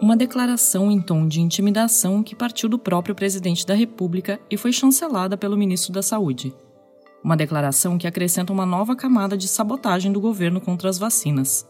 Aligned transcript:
Uma 0.00 0.16
declaração 0.16 0.92
em 0.92 1.00
tom 1.00 1.26
de 1.26 1.40
intimidação 1.40 2.22
que 2.22 2.36
partiu 2.36 2.68
do 2.68 2.78
próprio 2.78 3.16
presidente 3.16 3.66
da 3.66 3.74
República 3.74 4.38
e 4.48 4.56
foi 4.56 4.72
chancelada 4.72 5.36
pelo 5.36 5.56
ministro 5.56 5.92
da 5.92 6.02
Saúde. 6.02 6.54
Uma 7.22 7.36
declaração 7.36 7.98
que 7.98 8.06
acrescenta 8.06 8.52
uma 8.52 8.64
nova 8.64 8.94
camada 8.94 9.36
de 9.36 9.48
sabotagem 9.48 10.12
do 10.12 10.20
governo 10.20 10.60
contra 10.60 10.88
as 10.88 10.98
vacinas. 10.98 11.68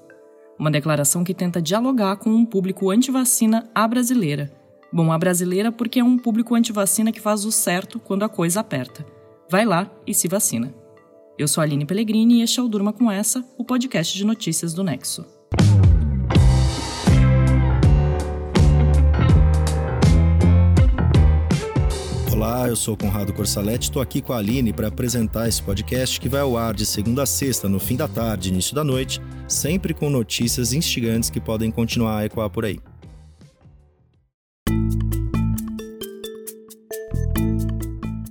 Uma 0.59 0.71
declaração 0.71 1.25
que 1.25 1.33
tenta 1.33 1.62
dialogar 1.62 2.17
com 2.17 2.28
um 2.28 2.45
público 2.45 2.91
anti-vacina 2.91 3.67
à 3.74 3.88
brasileira. 3.88 4.53
Bom, 4.92 5.10
a 5.10 5.17
brasileira 5.17 5.72
porque 5.72 6.01
é 6.01 6.04
um 6.04 6.19
público 6.19 6.54
anti-vacina 6.54 7.10
que 7.10 7.22
faz 7.22 7.47
o 7.47 7.53
certo 7.53 7.99
quando 7.99 8.24
a 8.24 8.29
coisa 8.29 8.60
aperta. 8.60 9.06
Vai 9.51 9.65
lá 9.65 9.90
e 10.06 10.13
se 10.13 10.29
vacina. 10.29 10.74
Eu 11.38 11.49
sou 11.49 11.63
Aline 11.63 11.87
Pellegrini 11.87 12.40
e 12.40 12.42
este 12.42 12.60
é 12.60 12.63
o 12.63 12.69
Durma 12.69 12.92
Com 12.92 13.10
Essa, 13.10 13.42
o 13.56 13.65
podcast 13.65 14.15
de 14.15 14.26
notícias 14.26 14.74
do 14.74 14.85
Nexo. 14.85 15.38
Olá, 22.41 22.69
eu 22.69 22.77
sou 22.77 22.97
Conrado 22.97 23.33
Corsaletti, 23.33 23.87
estou 23.87 24.01
aqui 24.01 24.23
com 24.23 24.33
a 24.33 24.38
Aline 24.38 24.73
para 24.73 24.87
apresentar 24.87 25.48
esse 25.48 25.60
podcast 25.60 26.20
que 26.20 26.29
vai 26.29 26.41
ao 26.41 26.56
ar 26.56 26.73
de 26.73 26.87
segunda 26.87 27.24
a 27.24 27.27
sexta, 27.27 27.69
no 27.69 27.80
fim 27.80 27.96
da 27.96 28.06
tarde, 28.06 28.51
início 28.51 28.77
da 28.77 28.84
noite, 28.84 29.20
sempre 29.48 29.92
com 29.92 30.09
notícias 30.09 30.73
instigantes 30.73 31.30
que 31.30 31.41
podem 31.41 31.69
continuar 31.69 32.19
a 32.19 32.27
ecoar 32.27 32.48
por 32.48 32.65
aí. 32.65 32.79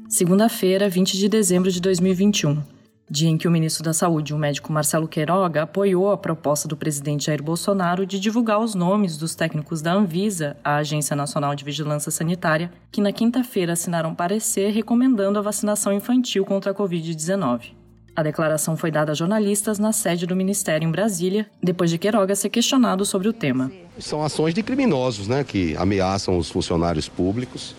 Segunda-feira, 0.07 0.87
20 0.87 1.17
de 1.17 1.27
dezembro 1.27 1.69
de 1.69 1.81
2021 1.81 2.76
dia 3.09 3.29
em 3.29 3.37
que 3.37 3.47
o 3.47 3.51
ministro 3.51 3.83
da 3.83 3.93
Saúde, 3.93 4.33
o 4.33 4.37
médico 4.37 4.71
Marcelo 4.71 5.07
Queiroga, 5.07 5.63
apoiou 5.63 6.11
a 6.11 6.17
proposta 6.17 6.67
do 6.67 6.75
presidente 6.75 7.27
Jair 7.27 7.41
Bolsonaro 7.41 8.05
de 8.05 8.19
divulgar 8.19 8.59
os 8.59 8.75
nomes 8.75 9.17
dos 9.17 9.33
técnicos 9.33 9.81
da 9.81 9.93
Anvisa, 9.93 10.57
a 10.63 10.77
Agência 10.77 11.15
Nacional 11.15 11.55
de 11.55 11.63
Vigilância 11.63 12.11
Sanitária, 12.11 12.71
que 12.91 12.99
na 12.99 13.13
quinta-feira 13.13 13.73
assinaram 13.73 14.13
parecer 14.13 14.71
recomendando 14.71 15.39
a 15.39 15.41
vacinação 15.41 15.93
infantil 15.93 16.43
contra 16.43 16.71
a 16.71 16.75
Covid-19. 16.75 17.71
A 18.13 18.23
declaração 18.23 18.75
foi 18.75 18.91
dada 18.91 19.11
a 19.11 19.15
jornalistas 19.15 19.79
na 19.79 19.93
sede 19.93 20.25
do 20.25 20.35
Ministério 20.35 20.87
em 20.87 20.91
Brasília, 20.91 21.47
depois 21.61 21.89
de 21.89 21.97
Queiroga 21.97 22.35
ser 22.35 22.49
questionado 22.49 23.05
sobre 23.05 23.27
o 23.27 23.33
tema. 23.33 23.71
São 23.99 24.23
ações 24.23 24.53
de 24.53 24.63
criminosos, 24.63 25.27
né, 25.27 25.43
que 25.43 25.77
ameaçam 25.77 26.37
os 26.37 26.49
funcionários 26.49 27.07
públicos. 27.07 27.75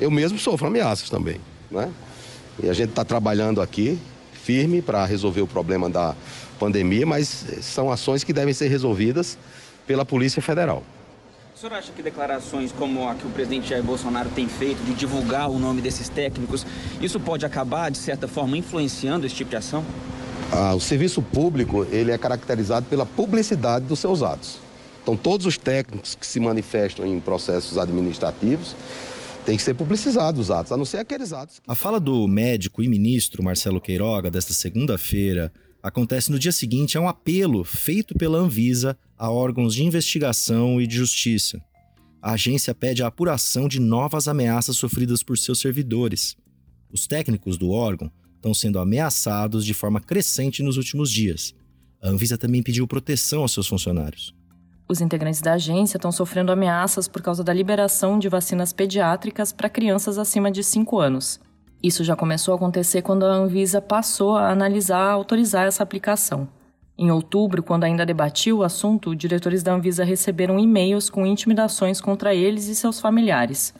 Eu 0.00 0.10
mesmo 0.10 0.38
sofro 0.38 0.68
ameaças 0.68 1.10
também, 1.10 1.40
né? 1.70 1.90
E 2.62 2.68
a 2.68 2.72
gente 2.72 2.90
está 2.90 3.04
trabalhando 3.04 3.60
aqui 3.60 3.98
firme 4.44 4.82
para 4.82 5.04
resolver 5.04 5.40
o 5.40 5.46
problema 5.46 5.88
da 5.88 6.14
pandemia, 6.58 7.06
mas 7.06 7.44
são 7.60 7.90
ações 7.90 8.24
que 8.24 8.32
devem 8.32 8.52
ser 8.54 8.68
resolvidas 8.68 9.38
pela 9.86 10.04
Polícia 10.04 10.42
Federal. 10.42 10.82
O 11.54 11.58
senhor 11.58 11.74
acha 11.74 11.92
que 11.92 12.02
declarações 12.02 12.72
como 12.72 13.08
a 13.08 13.14
que 13.14 13.26
o 13.26 13.30
presidente 13.30 13.68
Jair 13.68 13.84
Bolsonaro 13.84 14.28
tem 14.30 14.48
feito 14.48 14.82
de 14.84 14.94
divulgar 14.94 15.48
o 15.48 15.58
nome 15.58 15.80
desses 15.80 16.08
técnicos, 16.08 16.66
isso 17.00 17.20
pode 17.20 17.46
acabar, 17.46 17.90
de 17.90 17.98
certa 17.98 18.26
forma, 18.26 18.56
influenciando 18.56 19.26
esse 19.26 19.34
tipo 19.34 19.50
de 19.50 19.56
ação? 19.56 19.84
Ah, 20.50 20.74
o 20.74 20.80
serviço 20.80 21.22
público 21.22 21.86
ele 21.90 22.10
é 22.10 22.18
caracterizado 22.18 22.86
pela 22.86 23.06
publicidade 23.06 23.84
dos 23.84 24.00
seus 24.00 24.22
atos. 24.22 24.58
Então, 25.02 25.16
todos 25.16 25.46
os 25.46 25.56
técnicos 25.56 26.14
que 26.14 26.26
se 26.26 26.38
manifestam 26.38 27.06
em 27.06 27.18
processos 27.18 27.76
administrativos 27.78 28.76
tem 29.44 29.56
que 29.56 29.62
ser 29.62 29.74
publicizado 29.74 30.40
os 30.40 30.50
atos, 30.50 30.72
a 30.72 30.76
não 30.76 30.84
ser 30.84 30.98
aqueles 30.98 31.32
atos. 31.32 31.60
A 31.66 31.74
fala 31.74 31.98
do 31.98 32.26
médico 32.28 32.82
e 32.82 32.88
ministro 32.88 33.42
Marcelo 33.42 33.80
Queiroga 33.80 34.30
desta 34.30 34.52
segunda-feira 34.52 35.52
acontece 35.82 36.30
no 36.30 36.38
dia 36.38 36.52
seguinte 36.52 36.96
a 36.96 37.00
um 37.00 37.08
apelo 37.08 37.64
feito 37.64 38.14
pela 38.14 38.38
Anvisa 38.38 38.96
a 39.18 39.30
órgãos 39.30 39.74
de 39.74 39.82
investigação 39.82 40.80
e 40.80 40.86
de 40.86 40.96
justiça. 40.96 41.60
A 42.20 42.32
agência 42.32 42.72
pede 42.72 43.02
a 43.02 43.08
apuração 43.08 43.66
de 43.66 43.80
novas 43.80 44.28
ameaças 44.28 44.76
sofridas 44.76 45.24
por 45.24 45.36
seus 45.36 45.60
servidores. 45.60 46.36
Os 46.92 47.06
técnicos 47.06 47.58
do 47.58 47.70
órgão 47.70 48.10
estão 48.36 48.54
sendo 48.54 48.78
ameaçados 48.78 49.64
de 49.64 49.74
forma 49.74 50.00
crescente 50.00 50.62
nos 50.62 50.76
últimos 50.76 51.10
dias. 51.10 51.52
A 52.00 52.08
Anvisa 52.08 52.38
também 52.38 52.62
pediu 52.62 52.86
proteção 52.86 53.42
aos 53.42 53.52
seus 53.52 53.66
funcionários. 53.66 54.32
Os 54.92 55.00
integrantes 55.00 55.40
da 55.40 55.54
agência 55.54 55.96
estão 55.96 56.12
sofrendo 56.12 56.52
ameaças 56.52 57.08
por 57.08 57.22
causa 57.22 57.42
da 57.42 57.50
liberação 57.50 58.18
de 58.18 58.28
vacinas 58.28 58.74
pediátricas 58.74 59.50
para 59.50 59.70
crianças 59.70 60.18
acima 60.18 60.50
de 60.50 60.62
5 60.62 61.00
anos. 61.00 61.40
Isso 61.82 62.04
já 62.04 62.14
começou 62.14 62.52
a 62.52 62.56
acontecer 62.58 63.00
quando 63.00 63.24
a 63.24 63.32
Anvisa 63.32 63.80
passou 63.80 64.36
a 64.36 64.50
analisar 64.50 65.08
e 65.08 65.12
autorizar 65.12 65.66
essa 65.66 65.82
aplicação. 65.82 66.46
Em 66.98 67.10
outubro, 67.10 67.62
quando 67.62 67.84
ainda 67.84 68.04
debatia 68.04 68.54
o 68.54 68.62
assunto, 68.62 69.16
diretores 69.16 69.62
da 69.62 69.72
Anvisa 69.72 70.04
receberam 70.04 70.60
e-mails 70.60 71.08
com 71.08 71.26
intimidações 71.26 71.98
contra 71.98 72.34
eles 72.34 72.66
e 72.68 72.74
seus 72.74 73.00
familiares. 73.00 73.72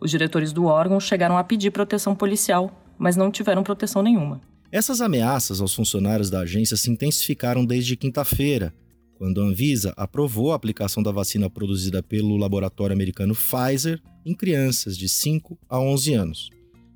Os 0.00 0.10
diretores 0.10 0.52
do 0.52 0.64
órgão 0.64 0.98
chegaram 0.98 1.38
a 1.38 1.44
pedir 1.44 1.70
proteção 1.70 2.12
policial, 2.12 2.72
mas 2.98 3.14
não 3.14 3.30
tiveram 3.30 3.62
proteção 3.62 4.02
nenhuma. 4.02 4.40
Essas 4.72 5.00
ameaças 5.00 5.60
aos 5.60 5.72
funcionários 5.72 6.28
da 6.28 6.40
agência 6.40 6.76
se 6.76 6.90
intensificaram 6.90 7.64
desde 7.64 7.96
quinta-feira, 7.96 8.74
quando 9.16 9.40
a 9.40 9.44
Anvisa 9.44 9.92
aprovou 9.96 10.52
a 10.52 10.56
aplicação 10.56 11.02
da 11.02 11.10
vacina 11.10 11.48
produzida 11.48 12.02
pelo 12.02 12.36
laboratório 12.36 12.94
americano 12.94 13.34
Pfizer 13.34 14.00
em 14.24 14.34
crianças 14.34 14.96
de 14.96 15.08
5 15.08 15.58
a 15.68 15.80
11 15.80 16.14
anos. 16.14 16.50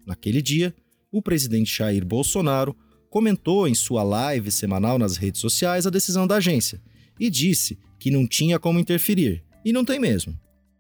Naquele 0.07 0.43
dia, 0.43 0.75
o 1.11 1.23
presidente 1.23 1.79
Jair 1.79 2.05
Bolsonaro 2.05 2.77
comentou 3.09 3.67
em 3.67 3.75
sua 3.75 4.03
live 4.03 4.51
semanal 4.51 4.99
nas 4.99 5.17
redes 5.17 5.41
sociais 5.41 5.87
a 5.87 5.91
decisão 5.91 6.27
da 6.27 6.37
agência 6.37 6.81
e 7.19 7.29
disse 7.29 7.79
que 7.99 8.11
não 8.11 8.27
tinha 8.27 8.59
como 8.59 8.79
interferir, 8.79 9.43
e 9.65 9.73
não 9.73 9.85
tem 9.85 9.99
mesmo. 9.99 10.39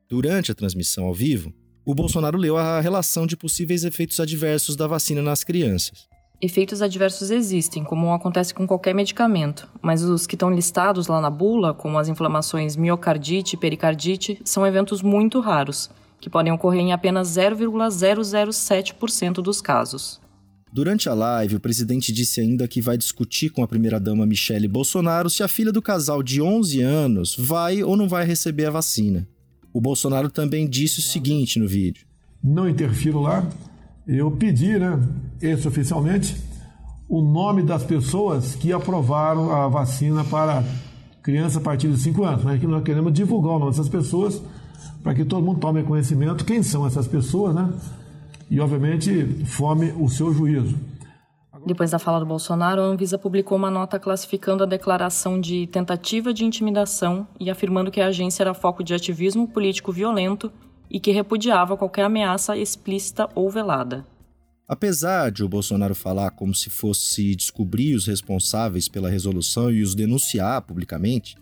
Durante 0.08 0.50
a 0.50 0.54
transmissão 0.54 1.04
ao 1.04 1.14
vivo, 1.14 1.52
o 1.84 1.94
Bolsonaro 1.94 2.38
leu 2.38 2.56
a 2.56 2.80
relação 2.80 3.26
de 3.26 3.36
possíveis 3.36 3.84
efeitos 3.84 4.18
adversos 4.20 4.74
da 4.74 4.86
vacina 4.86 5.20
nas 5.20 5.44
crianças. 5.44 6.09
Efeitos 6.42 6.80
adversos 6.80 7.30
existem, 7.30 7.84
como 7.84 8.14
acontece 8.14 8.54
com 8.54 8.66
qualquer 8.66 8.94
medicamento, 8.94 9.68
mas 9.82 10.02
os 10.02 10.26
que 10.26 10.34
estão 10.34 10.50
listados 10.50 11.06
lá 11.06 11.20
na 11.20 11.28
bula, 11.28 11.74
como 11.74 11.98
as 11.98 12.08
inflamações 12.08 12.76
miocardite 12.76 13.56
e 13.56 13.58
pericardite, 13.58 14.40
são 14.42 14.66
eventos 14.66 15.02
muito 15.02 15.38
raros, 15.38 15.90
que 16.18 16.30
podem 16.30 16.50
ocorrer 16.50 16.80
em 16.80 16.94
apenas 16.94 17.28
0,007% 17.28 19.42
dos 19.42 19.60
casos. 19.60 20.18
Durante 20.72 21.10
a 21.10 21.14
live, 21.14 21.56
o 21.56 21.60
presidente 21.60 22.10
disse 22.10 22.40
ainda 22.40 22.66
que 22.66 22.80
vai 22.80 22.96
discutir 22.96 23.50
com 23.50 23.62
a 23.62 23.68
primeira-dama 23.68 24.24
Michele 24.24 24.66
Bolsonaro 24.66 25.28
se 25.28 25.42
a 25.42 25.48
filha 25.48 25.70
do 25.70 25.82
casal 25.82 26.22
de 26.22 26.40
11 26.40 26.80
anos 26.80 27.36
vai 27.36 27.82
ou 27.82 27.98
não 27.98 28.08
vai 28.08 28.24
receber 28.24 28.64
a 28.64 28.70
vacina. 28.70 29.28
O 29.74 29.80
Bolsonaro 29.80 30.30
também 30.30 30.66
disse 30.66 31.00
o 31.00 31.02
seguinte 31.02 31.58
no 31.58 31.68
vídeo: 31.68 32.06
Não 32.42 32.66
interfiro 32.68 33.20
lá, 33.20 33.46
eu 34.06 34.30
pedi, 34.30 34.78
né, 34.78 34.98
extraoficialmente, 35.40 36.36
o 37.08 37.20
nome 37.20 37.62
das 37.62 37.82
pessoas 37.82 38.54
que 38.54 38.72
aprovaram 38.72 39.50
a 39.50 39.68
vacina 39.68 40.24
para 40.24 40.62
criança 41.22 41.58
a 41.58 41.62
partir 41.62 41.88
de 41.88 41.98
5 41.98 42.24
anos. 42.24 42.44
Né? 42.44 42.58
Que 42.58 42.66
nós 42.66 42.82
queremos 42.82 43.12
divulgar 43.12 43.56
o 43.56 43.58
nome 43.58 43.72
dessas 43.72 43.88
pessoas 43.88 44.40
para 45.02 45.14
que 45.14 45.24
todo 45.24 45.44
mundo 45.44 45.60
tome 45.60 45.82
conhecimento 45.82 46.44
quem 46.44 46.62
são 46.62 46.86
essas 46.86 47.08
pessoas, 47.08 47.54
né? 47.54 47.72
E, 48.50 48.60
obviamente, 48.60 49.44
forme 49.46 49.92
o 49.98 50.08
seu 50.08 50.32
juízo. 50.32 50.76
Depois 51.64 51.90
da 51.90 51.98
fala 51.98 52.18
do 52.18 52.26
Bolsonaro, 52.26 52.80
a 52.80 52.84
Anvisa 52.84 53.18
publicou 53.18 53.56
uma 53.56 53.70
nota 53.70 53.98
classificando 53.98 54.64
a 54.64 54.66
declaração 54.66 55.40
de 55.40 55.66
tentativa 55.66 56.32
de 56.32 56.44
intimidação 56.44 57.26
e 57.38 57.50
afirmando 57.50 57.90
que 57.90 58.00
a 58.00 58.06
agência 58.06 58.42
era 58.42 58.54
foco 58.54 58.82
de 58.82 58.94
ativismo 58.94 59.46
político 59.46 59.92
violento 59.92 60.50
e 60.90 60.98
que 60.98 61.12
repudiava 61.12 61.76
qualquer 61.76 62.04
ameaça 62.04 62.56
explícita 62.56 63.28
ou 63.34 63.48
velada. 63.48 64.04
Apesar 64.66 65.30
de 65.30 65.42
o 65.42 65.48
Bolsonaro 65.48 65.94
falar 65.94 66.30
como 66.30 66.54
se 66.54 66.70
fosse 66.70 67.34
descobrir 67.34 67.94
os 67.94 68.06
responsáveis 68.06 68.88
pela 68.88 69.10
resolução 69.10 69.70
e 69.70 69.82
os 69.82 69.94
denunciar 69.94 70.62
publicamente, 70.62 71.36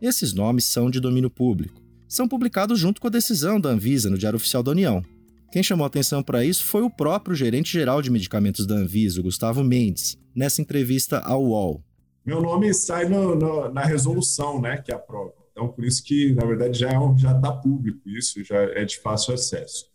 esses 0.00 0.32
nomes 0.32 0.64
são 0.64 0.88
de 0.88 1.00
domínio 1.00 1.28
público. 1.28 1.82
São 2.06 2.28
publicados 2.28 2.78
junto 2.78 3.00
com 3.00 3.08
a 3.08 3.10
decisão 3.10 3.60
da 3.60 3.70
Anvisa 3.70 4.08
no 4.08 4.16
Diário 4.16 4.36
Oficial 4.36 4.62
da 4.62 4.70
União. 4.70 5.02
Quem 5.50 5.62
chamou 5.62 5.86
atenção 5.86 6.22
para 6.22 6.44
isso 6.44 6.64
foi 6.64 6.82
o 6.82 6.90
próprio 6.90 7.34
gerente 7.34 7.72
geral 7.72 8.00
de 8.00 8.10
medicamentos 8.10 8.66
da 8.66 8.76
Anvisa, 8.76 9.22
Gustavo 9.22 9.64
Mendes, 9.64 10.16
nessa 10.34 10.62
entrevista 10.62 11.18
ao 11.18 11.42
UOL. 11.42 11.82
Meu 12.24 12.40
nome 12.40 12.72
sai 12.74 13.08
no, 13.08 13.34
no, 13.34 13.72
na 13.72 13.82
resolução 13.82 14.60
né, 14.60 14.76
que 14.76 14.92
aprova. 14.92 15.37
Então, 15.58 15.66
por 15.66 15.84
isso 15.84 16.04
que, 16.04 16.32
na 16.34 16.46
verdade, 16.46 16.78
já 16.78 16.88
é 16.88 16.96
está 17.36 17.50
público 17.50 18.08
isso, 18.08 18.44
já 18.44 18.58
é 18.58 18.84
de 18.84 18.96
fácil 19.00 19.34
acesso. 19.34 19.86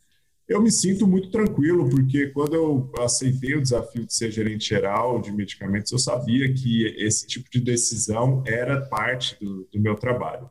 Eu 0.46 0.62
me 0.62 0.70
sinto 0.70 1.08
muito 1.08 1.32
tranquilo, 1.32 1.90
porque 1.90 2.28
quando 2.28 2.54
eu 2.54 2.92
aceitei 3.00 3.56
o 3.56 3.62
desafio 3.62 4.06
de 4.06 4.14
ser 4.14 4.30
gerente 4.30 4.68
geral 4.68 5.22
de 5.22 5.32
medicamentos, 5.32 5.90
eu 5.94 5.98
sabia 5.98 6.54
que 6.54 6.86
esse 6.98 7.26
tipo 7.26 7.50
de 7.50 7.62
decisão 7.62 8.44
era 8.46 8.82
parte 8.82 9.38
do, 9.40 9.66
do 9.72 9.80
meu 9.80 9.96
trabalho. 9.96 10.50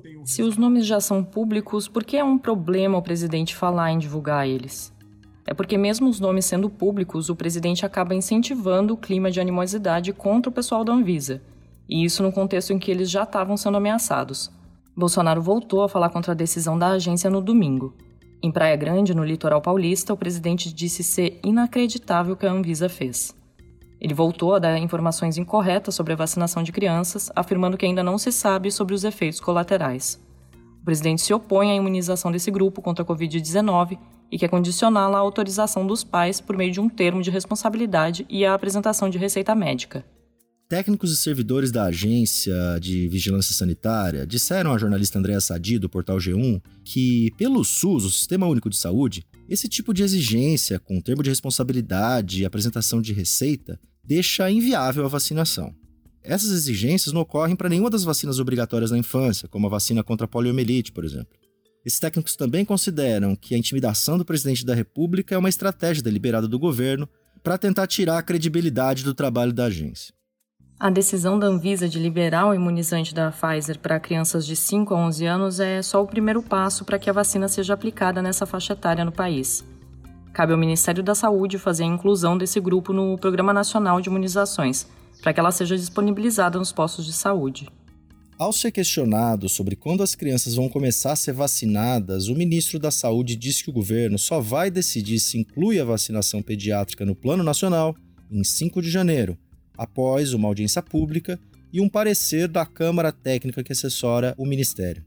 Tenho... 0.00 0.24
Se 0.24 0.42
os 0.42 0.56
nomes 0.56 0.86
já 0.86 1.00
são 1.00 1.24
públicos, 1.24 1.88
por 1.88 2.04
que 2.04 2.16
é 2.16 2.22
um 2.22 2.38
problema 2.38 2.96
o 2.96 3.02
presidente 3.02 3.56
falar 3.56 3.90
em 3.90 3.98
divulgar 3.98 4.46
eles? 4.46 4.94
É 5.44 5.52
porque, 5.52 5.76
mesmo 5.76 6.08
os 6.08 6.20
nomes 6.20 6.44
sendo 6.44 6.70
públicos, 6.70 7.28
o 7.28 7.34
presidente 7.34 7.84
acaba 7.84 8.14
incentivando 8.14 8.94
o 8.94 8.96
clima 8.96 9.32
de 9.32 9.40
animosidade 9.40 10.12
contra 10.12 10.48
o 10.48 10.52
pessoal 10.52 10.84
da 10.84 10.92
Anvisa 10.92 11.42
e 11.88 12.04
isso 12.04 12.22
no 12.22 12.32
contexto 12.32 12.72
em 12.72 12.78
que 12.78 12.90
eles 12.90 13.10
já 13.10 13.22
estavam 13.22 13.56
sendo 13.56 13.76
ameaçados. 13.76 14.50
Bolsonaro 14.96 15.40
voltou 15.40 15.82
a 15.82 15.88
falar 15.88 16.10
contra 16.10 16.32
a 16.32 16.34
decisão 16.34 16.78
da 16.78 16.88
agência 16.88 17.30
no 17.30 17.40
domingo. 17.40 17.94
Em 18.42 18.52
Praia 18.52 18.76
Grande, 18.76 19.14
no 19.14 19.24
litoral 19.24 19.60
paulista, 19.60 20.12
o 20.12 20.16
presidente 20.16 20.72
disse 20.72 21.02
ser 21.02 21.40
inacreditável 21.44 22.34
o 22.34 22.36
que 22.36 22.46
a 22.46 22.52
Anvisa 22.52 22.88
fez. 22.88 23.34
Ele 24.00 24.14
voltou 24.14 24.54
a 24.54 24.58
dar 24.58 24.78
informações 24.78 25.36
incorretas 25.36 25.94
sobre 25.94 26.12
a 26.12 26.16
vacinação 26.16 26.62
de 26.62 26.70
crianças, 26.70 27.30
afirmando 27.34 27.76
que 27.76 27.84
ainda 27.84 28.02
não 28.02 28.16
se 28.16 28.30
sabe 28.30 28.70
sobre 28.70 28.94
os 28.94 29.02
efeitos 29.02 29.40
colaterais. 29.40 30.20
O 30.80 30.84
presidente 30.84 31.22
se 31.22 31.34
opõe 31.34 31.72
à 31.72 31.74
imunização 31.74 32.30
desse 32.30 32.50
grupo 32.50 32.80
contra 32.80 33.02
a 33.02 33.06
Covid-19 33.06 33.98
e 34.30 34.38
quer 34.38 34.48
condicioná-la 34.48 35.18
à 35.18 35.20
autorização 35.20 35.86
dos 35.86 36.04
pais 36.04 36.40
por 36.40 36.56
meio 36.56 36.70
de 36.70 36.80
um 36.80 36.88
termo 36.88 37.22
de 37.22 37.30
responsabilidade 37.30 38.24
e 38.28 38.44
à 38.44 38.54
apresentação 38.54 39.10
de 39.10 39.18
receita 39.18 39.54
médica. 39.54 40.04
Técnicos 40.68 41.10
e 41.10 41.16
servidores 41.16 41.72
da 41.72 41.84
Agência 41.84 42.54
de 42.78 43.08
Vigilância 43.08 43.54
Sanitária 43.54 44.26
disseram 44.26 44.70
à 44.70 44.76
jornalista 44.76 45.18
Andréa 45.18 45.40
Sadi, 45.40 45.78
do 45.78 45.88
portal 45.88 46.18
G1, 46.18 46.60
que, 46.84 47.32
pelo 47.38 47.64
SUS, 47.64 48.04
o 48.04 48.10
Sistema 48.10 48.46
Único 48.46 48.68
de 48.68 48.76
Saúde, 48.76 49.24
esse 49.48 49.66
tipo 49.66 49.94
de 49.94 50.02
exigência, 50.02 50.78
com 50.78 51.00
termo 51.00 51.22
de 51.22 51.30
responsabilidade 51.30 52.42
e 52.42 52.44
apresentação 52.44 53.00
de 53.00 53.14
receita, 53.14 53.80
deixa 54.04 54.50
inviável 54.50 55.06
a 55.06 55.08
vacinação. 55.08 55.74
Essas 56.22 56.50
exigências 56.50 57.14
não 57.14 57.22
ocorrem 57.22 57.56
para 57.56 57.70
nenhuma 57.70 57.88
das 57.88 58.04
vacinas 58.04 58.38
obrigatórias 58.38 58.90
na 58.90 58.98
infância, 58.98 59.48
como 59.48 59.66
a 59.66 59.70
vacina 59.70 60.04
contra 60.04 60.26
a 60.26 60.28
poliomielite, 60.28 60.92
por 60.92 61.02
exemplo. 61.02 61.34
Esses 61.82 61.98
técnicos 61.98 62.36
também 62.36 62.66
consideram 62.66 63.34
que 63.34 63.54
a 63.54 63.58
intimidação 63.58 64.18
do 64.18 64.24
presidente 64.24 64.66
da 64.66 64.74
República 64.74 65.34
é 65.34 65.38
uma 65.38 65.48
estratégia 65.48 66.02
deliberada 66.02 66.46
do 66.46 66.58
governo 66.58 67.08
para 67.42 67.56
tentar 67.56 67.86
tirar 67.86 68.18
a 68.18 68.22
credibilidade 68.22 69.02
do 69.02 69.14
trabalho 69.14 69.54
da 69.54 69.64
agência. 69.64 70.17
A 70.80 70.90
decisão 70.90 71.36
da 71.36 71.48
Anvisa 71.48 71.88
de 71.88 71.98
liberar 71.98 72.46
o 72.46 72.54
imunizante 72.54 73.12
da 73.12 73.32
Pfizer 73.32 73.80
para 73.80 73.98
crianças 73.98 74.46
de 74.46 74.54
5 74.54 74.94
a 74.94 75.06
11 75.08 75.26
anos 75.26 75.58
é 75.58 75.82
só 75.82 76.00
o 76.00 76.06
primeiro 76.06 76.40
passo 76.40 76.84
para 76.84 77.00
que 77.00 77.10
a 77.10 77.12
vacina 77.12 77.48
seja 77.48 77.74
aplicada 77.74 78.22
nessa 78.22 78.46
faixa 78.46 78.74
etária 78.74 79.04
no 79.04 79.10
país. 79.10 79.64
Cabe 80.32 80.52
ao 80.52 80.58
Ministério 80.58 81.02
da 81.02 81.16
Saúde 81.16 81.58
fazer 81.58 81.82
a 81.82 81.86
inclusão 81.88 82.38
desse 82.38 82.60
grupo 82.60 82.92
no 82.92 83.18
Programa 83.18 83.52
Nacional 83.52 84.00
de 84.00 84.08
Imunizações, 84.08 84.86
para 85.20 85.32
que 85.32 85.40
ela 85.40 85.50
seja 85.50 85.76
disponibilizada 85.76 86.60
nos 86.60 86.70
postos 86.70 87.04
de 87.04 87.12
saúde. 87.12 87.68
Ao 88.38 88.52
ser 88.52 88.70
questionado 88.70 89.48
sobre 89.48 89.74
quando 89.74 90.04
as 90.04 90.14
crianças 90.14 90.54
vão 90.54 90.68
começar 90.68 91.10
a 91.10 91.16
ser 91.16 91.32
vacinadas, 91.32 92.28
o 92.28 92.36
ministro 92.36 92.78
da 92.78 92.92
Saúde 92.92 93.34
disse 93.34 93.64
que 93.64 93.70
o 93.70 93.74
governo 93.74 94.16
só 94.16 94.40
vai 94.40 94.70
decidir 94.70 95.18
se 95.18 95.38
inclui 95.38 95.80
a 95.80 95.84
vacinação 95.84 96.40
pediátrica 96.40 97.04
no 97.04 97.16
Plano 97.16 97.42
Nacional 97.42 97.96
em 98.30 98.44
5 98.44 98.80
de 98.80 98.90
janeiro 98.92 99.36
após 99.78 100.34
uma 100.34 100.48
audiência 100.48 100.82
pública 100.82 101.38
e 101.72 101.80
um 101.80 101.88
parecer 101.88 102.48
da 102.48 102.66
Câmara 102.66 103.12
Técnica 103.12 103.62
que 103.62 103.72
assessora 103.72 104.34
o 104.36 104.44
Ministério. 104.44 105.04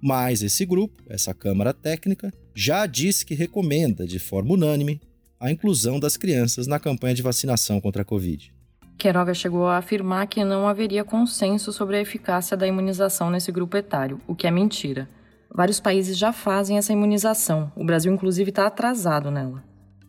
Mas 0.00 0.42
esse 0.42 0.64
grupo, 0.64 1.02
essa 1.08 1.34
Câmara 1.34 1.74
Técnica, 1.74 2.32
já 2.54 2.86
disse 2.86 3.26
que 3.26 3.34
recomenda, 3.34 4.06
de 4.06 4.18
forma 4.18 4.54
unânime, 4.54 5.00
a 5.38 5.50
inclusão 5.50 6.00
das 6.00 6.16
crianças 6.16 6.66
na 6.66 6.80
campanha 6.80 7.14
de 7.14 7.22
vacinação 7.22 7.80
contra 7.80 8.02
a 8.02 8.04
Covid. 8.04 8.52
Queiroga 8.96 9.32
chegou 9.32 9.66
a 9.68 9.76
afirmar 9.76 10.26
que 10.26 10.44
não 10.44 10.66
haveria 10.66 11.04
consenso 11.04 11.72
sobre 11.72 11.96
a 11.96 12.00
eficácia 12.00 12.56
da 12.56 12.66
imunização 12.66 13.30
nesse 13.30 13.52
grupo 13.52 13.76
etário, 13.76 14.20
o 14.26 14.34
que 14.34 14.46
é 14.46 14.50
mentira. 14.50 15.08
Vários 15.54 15.78
países 15.78 16.18
já 16.18 16.32
fazem 16.32 16.78
essa 16.78 16.92
imunização, 16.92 17.72
o 17.76 17.84
Brasil, 17.84 18.12
inclusive, 18.12 18.50
está 18.50 18.66
atrasado 18.66 19.30
nela. 19.30 19.62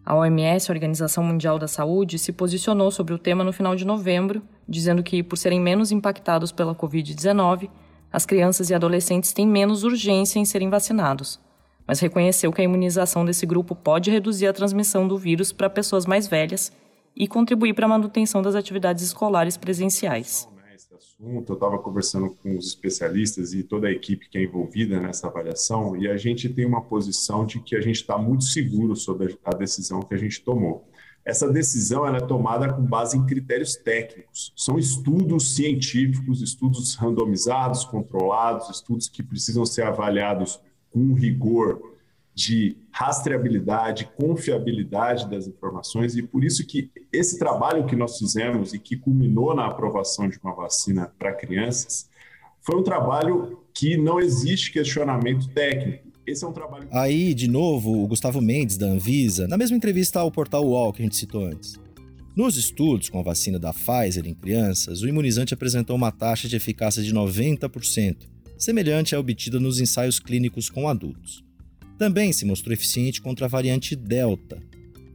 A 0.10 0.16
OMS, 0.16 0.72
a 0.72 0.74
Organização 0.74 1.24
Mundial 1.24 1.60
da 1.60 1.68
Saúde, 1.68 2.18
se 2.18 2.32
posicionou 2.34 2.90
sobre 2.90 3.14
o 3.14 3.20
tema 3.20 3.44
no 3.44 3.54
final 3.54 3.76
de 3.76 3.86
novembro, 3.86 4.42
dizendo 4.68 5.04
que, 5.04 5.22
por 5.22 5.38
serem 5.38 5.62
menos 5.62 5.92
impactados 5.92 6.52
pela 6.52 6.74
Covid-19, 6.74 7.70
as 8.12 8.26
crianças 8.26 8.72
e 8.72 8.74
adolescentes 8.74 9.34
têm 9.34 9.48
menos 9.48 9.84
urgência 9.84 10.40
em 10.40 10.46
serem 10.46 10.68
vacinados, 10.68 11.40
mas 11.86 12.00
reconheceu 12.00 12.52
que 12.52 12.60
a 12.60 12.64
imunização 12.64 13.24
desse 13.24 13.46
grupo 13.46 13.76
pode 13.76 14.10
reduzir 14.10 14.48
a 14.48 14.54
transmissão 14.54 15.08
do 15.08 15.16
vírus 15.16 15.52
para 15.52 15.70
pessoas 15.70 16.08
mais 16.08 16.28
velhas 16.28 16.72
e 17.16 17.28
contribuir 17.28 17.76
para 17.76 17.86
a 17.86 17.90
manutenção 17.90 18.42
das 18.42 18.56
atividades 18.56 19.04
escolares 19.04 19.58
presenciais 19.58 20.50
assunto, 21.00 21.54
eu 21.54 21.56
estava 21.56 21.80
conversando 21.80 22.30
com 22.36 22.58
os 22.58 22.68
especialistas 22.68 23.54
e 23.54 23.64
toda 23.64 23.88
a 23.88 23.92
equipe 23.92 24.30
que 24.30 24.38
é 24.38 24.44
envolvida 24.44 25.00
nessa 25.00 25.28
avaliação, 25.28 25.96
e 25.96 26.08
a 26.08 26.18
gente 26.18 26.50
tem 26.50 26.66
uma 26.66 26.82
posição 26.82 27.46
de 27.46 27.60
que 27.60 27.76
a 27.76 27.82
gente 27.82 27.96
está 27.96 28.18
muito 28.18 28.44
seguro 28.44 28.96
sobre 28.96 29.38
a 29.44 29.52
decisão 29.52 30.02
que 30.02 30.14
a 30.14 30.18
gente 30.18 30.44
tomou. 30.44 30.86
Essa 31.24 31.52
decisão 31.52 32.06
ela 32.06 32.18
é 32.18 32.22
tomada 32.22 32.74
com 32.74 32.82
base 32.82 33.18
em 33.18 33.26
critérios 33.26 33.76
técnicos. 33.76 34.52
São 34.56 34.78
estudos 34.78 35.56
científicos, 35.56 36.42
estudos 36.42 36.96
randomizados, 36.96 37.86
controlados, 37.86 38.70
estudos 38.70 39.08
que 39.08 39.22
precisam 39.22 39.66
ser 39.66 39.84
avaliados 39.84 40.60
com 40.92 41.14
rigor 41.14 41.99
de 42.40 42.78
rastreabilidade, 42.90 44.10
confiabilidade 44.16 45.30
das 45.30 45.46
informações 45.46 46.16
e 46.16 46.24
por 46.24 46.42
isso 46.42 46.66
que 46.66 46.90
esse 47.12 47.38
trabalho 47.38 47.86
que 47.86 47.98
nós 47.98 48.18
fizemos 48.18 48.74
e 48.74 48.80
que 48.80 48.96
culminou 48.96 49.54
na 49.54 49.66
aprovação 49.66 50.30
de 50.30 50.40
uma 50.42 50.56
vacina 50.56 51.14
para 51.20 51.34
crianças 51.34 52.10
foi 52.62 52.80
um 52.80 52.84
trabalho 52.84 53.60
que 53.74 53.98
não 53.98 54.22
existe 54.22 54.72
questionamento 54.72 55.50
técnico. 55.50 56.08
Esse 56.26 56.46
é 56.46 56.48
um 56.48 56.54
trabalho. 56.54 56.88
Aí, 56.94 57.34
de 57.34 57.50
novo, 57.50 58.02
o 58.02 58.08
Gustavo 58.08 58.40
Mendes, 58.40 58.78
da 58.78 58.86
Anvisa, 58.86 59.46
na 59.46 59.58
mesma 59.58 59.76
entrevista 59.76 60.22
ao 60.22 60.32
portal 60.32 60.66
UOL 60.66 60.94
que 60.94 61.02
a 61.02 61.06
gente 61.06 61.18
citou 61.18 61.44
antes. 61.44 61.78
Nos 62.38 62.56
estudos 62.56 63.10
com 63.10 63.20
a 63.20 63.24
vacina 63.24 63.60
da 63.60 63.74
Pfizer 63.74 64.26
em 64.26 64.34
crianças, 64.34 65.02
o 65.02 65.10
imunizante 65.10 65.54
apresentou 65.54 65.94
uma 65.94 66.12
taxa 66.12 66.48
de 66.48 66.56
eficácia 66.56 67.04
de 67.04 67.14
90%, 67.14 68.16
semelhante 68.58 69.14
à 69.14 69.20
obtida 69.20 69.60
nos 69.60 69.82
ensaios 69.82 70.20
clínicos 70.20 70.70
com 70.70 70.88
adultos 70.88 71.49
também 72.00 72.32
se 72.32 72.46
mostrou 72.46 72.74
eficiente 72.74 73.22
contra 73.22 73.46
a 73.46 73.50
variante 73.50 73.94
Delta. 73.94 74.58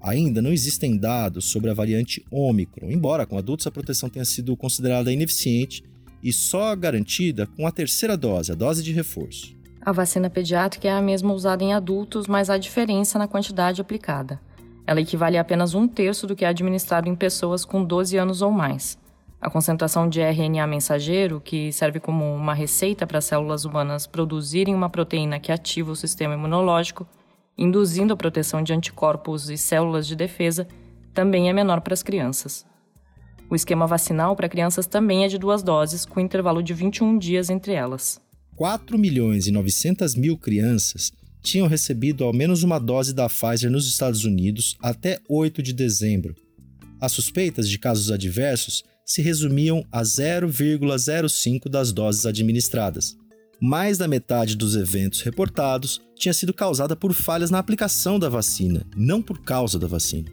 Ainda 0.02 0.42
não 0.42 0.52
existem 0.52 0.98
dados 0.98 1.46
sobre 1.46 1.70
a 1.70 1.74
variante 1.74 2.22
Ômicron, 2.30 2.90
embora 2.90 3.24
com 3.24 3.38
adultos 3.38 3.66
a 3.66 3.70
proteção 3.70 4.10
tenha 4.10 4.24
sido 4.26 4.54
considerada 4.54 5.10
ineficiente 5.10 5.82
e 6.22 6.30
só 6.30 6.76
garantida 6.76 7.46
com 7.46 7.66
a 7.66 7.72
terceira 7.72 8.18
dose, 8.18 8.52
a 8.52 8.54
dose 8.54 8.82
de 8.82 8.92
reforço. 8.92 9.56
A 9.80 9.92
vacina 9.92 10.28
pediátrica 10.28 10.86
é 10.86 10.92
a 10.92 11.00
mesma 11.00 11.32
usada 11.32 11.64
em 11.64 11.72
adultos, 11.72 12.26
mas 12.26 12.50
há 12.50 12.58
diferença 12.58 13.18
na 13.18 13.26
quantidade 13.26 13.80
aplicada. 13.80 14.38
Ela 14.86 15.00
equivale 15.00 15.38
a 15.38 15.40
apenas 15.40 15.74
um 15.74 15.88
terço 15.88 16.26
do 16.26 16.36
que 16.36 16.44
é 16.44 16.48
administrado 16.48 17.08
em 17.08 17.14
pessoas 17.14 17.64
com 17.64 17.82
12 17.82 18.18
anos 18.18 18.42
ou 18.42 18.50
mais. 18.50 18.98
A 19.44 19.50
concentração 19.50 20.08
de 20.08 20.22
RNA 20.22 20.66
mensageiro, 20.66 21.38
que 21.38 21.70
serve 21.70 22.00
como 22.00 22.34
uma 22.34 22.54
receita 22.54 23.06
para 23.06 23.18
as 23.18 23.26
células 23.26 23.66
humanas 23.66 24.06
produzirem 24.06 24.74
uma 24.74 24.88
proteína 24.88 25.38
que 25.38 25.52
ativa 25.52 25.92
o 25.92 25.96
sistema 25.96 26.32
imunológico, 26.32 27.06
induzindo 27.58 28.14
a 28.14 28.16
proteção 28.16 28.62
de 28.62 28.72
anticorpos 28.72 29.50
e 29.50 29.58
células 29.58 30.06
de 30.06 30.16
defesa, 30.16 30.66
também 31.12 31.50
é 31.50 31.52
menor 31.52 31.82
para 31.82 31.92
as 31.92 32.02
crianças. 32.02 32.64
O 33.50 33.54
esquema 33.54 33.86
vacinal 33.86 34.34
para 34.34 34.48
crianças 34.48 34.86
também 34.86 35.24
é 35.24 35.28
de 35.28 35.36
duas 35.36 35.62
doses, 35.62 36.06
com 36.06 36.20
intervalo 36.20 36.62
de 36.62 36.72
21 36.72 37.18
dias 37.18 37.50
entre 37.50 37.74
elas. 37.74 38.18
4 38.56 38.98
milhões 38.98 39.46
e 39.46 39.50
900 39.50 40.14
mil 40.14 40.38
crianças 40.38 41.12
tinham 41.42 41.66
recebido 41.66 42.24
ao 42.24 42.32
menos 42.32 42.62
uma 42.62 42.78
dose 42.78 43.12
da 43.12 43.28
Pfizer 43.28 43.70
nos 43.70 43.86
Estados 43.86 44.24
Unidos 44.24 44.74
até 44.80 45.18
8 45.28 45.62
de 45.62 45.74
dezembro. 45.74 46.34
As 46.98 47.12
suspeitas 47.12 47.68
de 47.68 47.78
casos 47.78 48.10
adversos 48.10 48.82
se 49.04 49.20
resumiam 49.20 49.84
a 49.92 50.02
0,05 50.02 51.68
das 51.68 51.92
doses 51.92 52.24
administradas. 52.24 53.16
Mais 53.60 53.98
da 53.98 54.08
metade 54.08 54.56
dos 54.56 54.74
eventos 54.74 55.20
reportados 55.20 56.00
tinha 56.16 56.32
sido 56.32 56.52
causada 56.52 56.96
por 56.96 57.12
falhas 57.12 57.50
na 57.50 57.58
aplicação 57.58 58.18
da 58.18 58.28
vacina, 58.28 58.84
não 58.96 59.22
por 59.22 59.40
causa 59.40 59.78
da 59.78 59.86
vacina. 59.86 60.30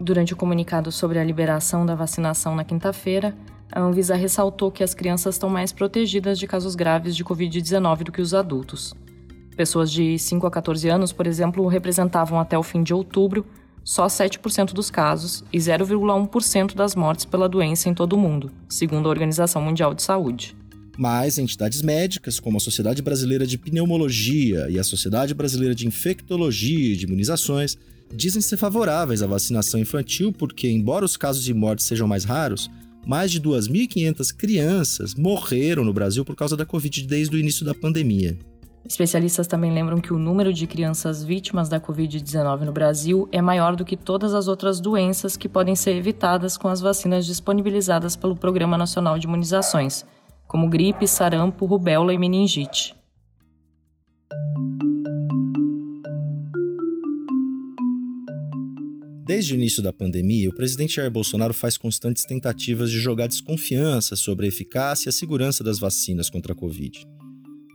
Durante 0.00 0.32
o 0.32 0.36
comunicado 0.36 0.90
sobre 0.90 1.18
a 1.18 1.24
liberação 1.24 1.84
da 1.84 1.94
vacinação 1.94 2.56
na 2.56 2.64
quinta-feira, 2.64 3.36
a 3.70 3.80
Anvisa 3.80 4.14
ressaltou 4.14 4.70
que 4.70 4.82
as 4.82 4.94
crianças 4.94 5.34
estão 5.34 5.48
mais 5.48 5.72
protegidas 5.72 6.38
de 6.38 6.46
casos 6.46 6.74
graves 6.74 7.16
de 7.16 7.24
Covid-19 7.24 8.04
do 8.04 8.12
que 8.12 8.20
os 8.20 8.34
adultos. 8.34 8.94
Pessoas 9.56 9.90
de 9.90 10.18
5 10.18 10.46
a 10.46 10.50
14 10.50 10.88
anos, 10.88 11.12
por 11.12 11.26
exemplo, 11.26 11.66
representavam 11.66 12.40
até 12.40 12.58
o 12.58 12.62
fim 12.62 12.82
de 12.82 12.92
outubro 12.92 13.46
só 13.84 14.06
7% 14.06 14.72
dos 14.72 14.90
casos 14.90 15.44
e 15.52 15.58
0,1% 15.58 16.74
das 16.74 16.94
mortes 16.94 17.24
pela 17.24 17.48
doença 17.48 17.88
em 17.88 17.94
todo 17.94 18.14
o 18.14 18.18
mundo, 18.18 18.50
segundo 18.68 19.06
a 19.06 19.10
Organização 19.10 19.60
Mundial 19.62 19.94
de 19.94 20.02
Saúde. 20.02 20.56
Mas 20.96 21.38
entidades 21.38 21.82
médicas, 21.82 22.38
como 22.38 22.58
a 22.58 22.60
Sociedade 22.60 23.02
Brasileira 23.02 23.46
de 23.46 23.56
Pneumologia 23.56 24.68
e 24.68 24.78
a 24.78 24.84
Sociedade 24.84 25.34
Brasileira 25.34 25.74
de 25.74 25.86
Infectologia 25.86 26.92
e 26.92 26.96
de 26.96 27.06
Imunizações, 27.06 27.78
dizem 28.14 28.42
ser 28.42 28.58
favoráveis 28.58 29.22
à 29.22 29.26
vacinação 29.26 29.80
infantil 29.80 30.32
porque, 30.32 30.68
embora 30.68 31.04
os 31.04 31.16
casos 31.16 31.42
de 31.42 31.54
morte 31.54 31.82
sejam 31.82 32.06
mais 32.06 32.24
raros, 32.24 32.70
mais 33.06 33.32
de 33.32 33.40
2.500 33.40 34.36
crianças 34.36 35.14
morreram 35.14 35.84
no 35.84 35.92
Brasil 35.92 36.24
por 36.24 36.36
causa 36.36 36.56
da 36.56 36.66
Covid 36.66 37.06
desde 37.06 37.34
o 37.34 37.38
início 37.38 37.64
da 37.64 37.74
pandemia. 37.74 38.38
Especialistas 38.84 39.46
também 39.46 39.72
lembram 39.72 40.00
que 40.00 40.12
o 40.12 40.18
número 40.18 40.52
de 40.52 40.66
crianças 40.66 41.22
vítimas 41.22 41.68
da 41.68 41.80
Covid-19 41.80 42.62
no 42.62 42.72
Brasil 42.72 43.28
é 43.30 43.40
maior 43.40 43.76
do 43.76 43.84
que 43.84 43.96
todas 43.96 44.34
as 44.34 44.48
outras 44.48 44.80
doenças 44.80 45.36
que 45.36 45.48
podem 45.48 45.76
ser 45.76 45.96
evitadas 45.96 46.56
com 46.56 46.68
as 46.68 46.80
vacinas 46.80 47.24
disponibilizadas 47.24 48.16
pelo 48.16 48.36
Programa 48.36 48.76
Nacional 48.76 49.18
de 49.18 49.26
Imunizações, 49.26 50.04
como 50.48 50.68
gripe, 50.68 51.06
sarampo, 51.06 51.64
rubéola 51.64 52.12
e 52.12 52.18
meningite. 52.18 52.94
Desde 59.24 59.54
o 59.54 59.56
início 59.56 59.82
da 59.82 59.92
pandemia, 59.92 60.50
o 60.50 60.54
presidente 60.54 60.96
Jair 60.96 61.10
Bolsonaro 61.10 61.54
faz 61.54 61.78
constantes 61.78 62.24
tentativas 62.24 62.90
de 62.90 62.98
jogar 62.98 63.28
desconfiança 63.28 64.16
sobre 64.16 64.44
a 64.44 64.48
eficácia 64.48 65.08
e 65.08 65.10
a 65.10 65.12
segurança 65.12 65.62
das 65.62 65.78
vacinas 65.78 66.28
contra 66.28 66.52
a 66.52 66.56
Covid. 66.56 67.06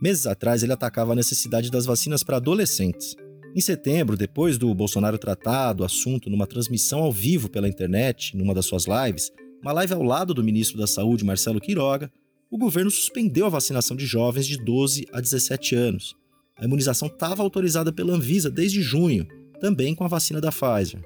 Meses 0.00 0.26
atrás, 0.26 0.62
ele 0.62 0.72
atacava 0.72 1.12
a 1.12 1.16
necessidade 1.16 1.70
das 1.70 1.84
vacinas 1.84 2.22
para 2.22 2.36
adolescentes. 2.36 3.16
Em 3.54 3.60
setembro, 3.60 4.16
depois 4.16 4.56
do 4.56 4.72
Bolsonaro 4.74 5.18
tratar 5.18 5.72
do 5.72 5.84
assunto 5.84 6.30
numa 6.30 6.46
transmissão 6.46 7.00
ao 7.00 7.10
vivo 7.10 7.48
pela 7.48 7.68
internet, 7.68 8.36
numa 8.36 8.54
das 8.54 8.66
suas 8.66 8.84
lives, 8.86 9.32
uma 9.60 9.72
live 9.72 9.94
ao 9.94 10.02
lado 10.02 10.32
do 10.32 10.44
ministro 10.44 10.78
da 10.78 10.86
Saúde, 10.86 11.24
Marcelo 11.24 11.60
Quiroga, 11.60 12.10
o 12.50 12.56
governo 12.56 12.90
suspendeu 12.90 13.46
a 13.46 13.50
vacinação 13.50 13.96
de 13.96 14.06
jovens 14.06 14.46
de 14.46 14.56
12 14.56 15.06
a 15.12 15.20
17 15.20 15.74
anos. 15.74 16.14
A 16.56 16.64
imunização 16.64 17.08
estava 17.08 17.42
autorizada 17.42 17.92
pela 17.92 18.14
Anvisa 18.14 18.50
desde 18.50 18.80
junho, 18.80 19.26
também 19.60 19.94
com 19.94 20.04
a 20.04 20.08
vacina 20.08 20.40
da 20.40 20.50
Pfizer. 20.50 21.00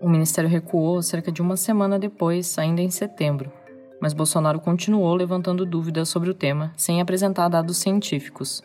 O 0.00 0.08
ministério 0.08 0.48
recuou 0.48 1.02
cerca 1.02 1.30
de 1.30 1.42
uma 1.42 1.56
semana 1.56 1.98
depois, 1.98 2.56
ainda 2.58 2.80
em 2.80 2.90
setembro, 2.90 3.52
mas 4.00 4.12
Bolsonaro 4.12 4.60
continuou 4.60 5.14
levantando 5.14 5.66
dúvidas 5.66 6.08
sobre 6.08 6.30
o 6.30 6.34
tema, 6.34 6.72
sem 6.76 7.00
apresentar 7.00 7.48
dados 7.48 7.76
científicos. 7.76 8.62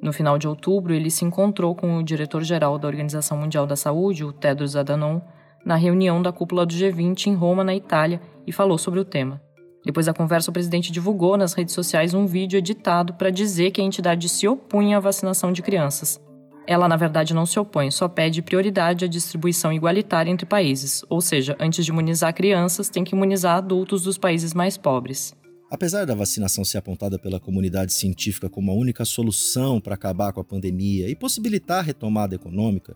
No 0.00 0.12
final 0.12 0.38
de 0.38 0.46
outubro, 0.46 0.94
ele 0.94 1.10
se 1.10 1.24
encontrou 1.24 1.74
com 1.74 1.98
o 1.98 2.02
diretor-geral 2.02 2.78
da 2.78 2.86
Organização 2.86 3.36
Mundial 3.36 3.66
da 3.66 3.74
Saúde, 3.74 4.24
o 4.24 4.32
Tedros 4.32 4.76
Adhanom, 4.76 5.20
na 5.64 5.74
reunião 5.74 6.22
da 6.22 6.32
cúpula 6.32 6.64
do 6.64 6.72
G20 6.72 7.26
em 7.26 7.34
Roma, 7.34 7.64
na 7.64 7.74
Itália, 7.74 8.20
e 8.46 8.52
falou 8.52 8.78
sobre 8.78 9.00
o 9.00 9.04
tema. 9.04 9.40
Depois 9.84 10.06
da 10.06 10.14
conversa, 10.14 10.50
o 10.50 10.52
presidente 10.52 10.92
divulgou 10.92 11.36
nas 11.36 11.54
redes 11.54 11.74
sociais 11.74 12.14
um 12.14 12.26
vídeo 12.26 12.58
editado 12.58 13.14
para 13.14 13.30
dizer 13.30 13.70
que 13.70 13.80
a 13.80 13.84
entidade 13.84 14.28
se 14.28 14.46
opunha 14.46 14.98
à 14.98 15.00
vacinação 15.00 15.52
de 15.52 15.62
crianças, 15.62 16.20
ela, 16.68 16.86
na 16.86 16.96
verdade, 16.96 17.32
não 17.32 17.46
se 17.46 17.58
opõe, 17.58 17.90
só 17.90 18.06
pede 18.06 18.42
prioridade 18.42 19.02
à 19.02 19.08
distribuição 19.08 19.72
igualitária 19.72 20.30
entre 20.30 20.44
países, 20.44 21.02
ou 21.08 21.18
seja, 21.18 21.56
antes 21.58 21.82
de 21.82 21.90
imunizar 21.90 22.34
crianças, 22.34 22.90
tem 22.90 23.02
que 23.02 23.16
imunizar 23.16 23.56
adultos 23.56 24.02
dos 24.02 24.18
países 24.18 24.52
mais 24.52 24.76
pobres. 24.76 25.34
Apesar 25.70 26.04
da 26.04 26.14
vacinação 26.14 26.66
ser 26.66 26.76
apontada 26.76 27.18
pela 27.18 27.40
comunidade 27.40 27.94
científica 27.94 28.50
como 28.50 28.70
a 28.70 28.74
única 28.74 29.06
solução 29.06 29.80
para 29.80 29.94
acabar 29.94 30.30
com 30.34 30.40
a 30.42 30.44
pandemia 30.44 31.08
e 31.08 31.16
possibilitar 31.16 31.78
a 31.78 31.82
retomada 31.82 32.34
econômica, 32.34 32.94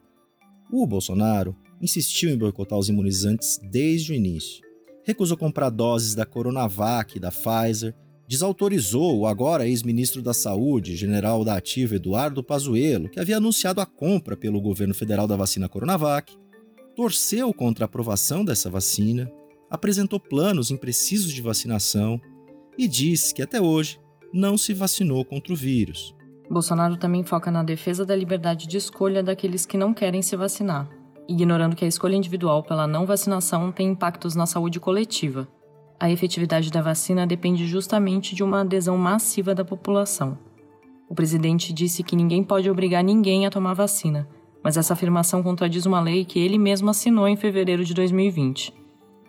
o 0.70 0.86
Bolsonaro 0.86 1.56
insistiu 1.80 2.28
em 2.28 2.36
boicotar 2.36 2.78
os 2.78 2.90
imunizantes 2.90 3.58
desde 3.70 4.12
o 4.12 4.14
início. 4.14 4.62
Recusou 5.02 5.36
comprar 5.38 5.70
doses 5.70 6.14
da 6.14 6.26
Coronavac 6.26 7.16
e 7.16 7.20
da 7.20 7.30
Pfizer 7.30 7.94
desautorizou 8.28 9.18
o 9.18 9.26
agora 9.26 9.66
ex-ministro 9.66 10.22
da 10.22 10.32
Saúde, 10.32 10.96
general 10.96 11.44
da 11.44 11.56
Ativa 11.56 11.96
Eduardo 11.96 12.42
Pazuello, 12.42 13.08
que 13.08 13.20
havia 13.20 13.36
anunciado 13.36 13.80
a 13.80 13.86
compra 13.86 14.36
pelo 14.36 14.60
governo 14.60 14.94
federal 14.94 15.26
da 15.26 15.36
vacina 15.36 15.68
Coronavac, 15.68 16.34
torceu 16.94 17.52
contra 17.52 17.84
a 17.84 17.86
aprovação 17.86 18.44
dessa 18.44 18.70
vacina, 18.70 19.30
apresentou 19.70 20.20
planos 20.20 20.70
imprecisos 20.70 21.32
de 21.32 21.42
vacinação 21.42 22.20
e 22.76 22.86
disse 22.86 23.34
que 23.34 23.42
até 23.42 23.60
hoje 23.60 23.98
não 24.32 24.56
se 24.56 24.72
vacinou 24.72 25.24
contra 25.24 25.52
o 25.52 25.56
vírus. 25.56 26.14
Bolsonaro 26.50 26.96
também 26.96 27.24
foca 27.24 27.50
na 27.50 27.62
defesa 27.62 28.04
da 28.04 28.14
liberdade 28.14 28.66
de 28.66 28.76
escolha 28.76 29.22
daqueles 29.22 29.64
que 29.64 29.76
não 29.76 29.94
querem 29.94 30.20
se 30.20 30.36
vacinar, 30.36 30.88
ignorando 31.28 31.76
que 31.76 31.84
a 31.84 31.88
escolha 31.88 32.16
individual 32.16 32.62
pela 32.62 32.86
não 32.86 33.06
vacinação 33.06 33.72
tem 33.72 33.88
impactos 33.88 34.34
na 34.34 34.46
saúde 34.46 34.78
coletiva, 34.78 35.48
a 36.02 36.10
efetividade 36.10 36.68
da 36.68 36.82
vacina 36.82 37.24
depende 37.24 37.64
justamente 37.64 38.34
de 38.34 38.42
uma 38.42 38.62
adesão 38.62 38.98
massiva 38.98 39.54
da 39.54 39.64
população. 39.64 40.36
O 41.08 41.14
presidente 41.14 41.72
disse 41.72 42.02
que 42.02 42.16
ninguém 42.16 42.42
pode 42.42 42.68
obrigar 42.68 43.04
ninguém 43.04 43.46
a 43.46 43.50
tomar 43.50 43.74
vacina, 43.74 44.28
mas 44.64 44.76
essa 44.76 44.94
afirmação 44.94 45.44
contradiz 45.44 45.86
uma 45.86 46.00
lei 46.00 46.24
que 46.24 46.40
ele 46.40 46.58
mesmo 46.58 46.90
assinou 46.90 47.28
em 47.28 47.36
fevereiro 47.36 47.84
de 47.84 47.94
2020. 47.94 48.74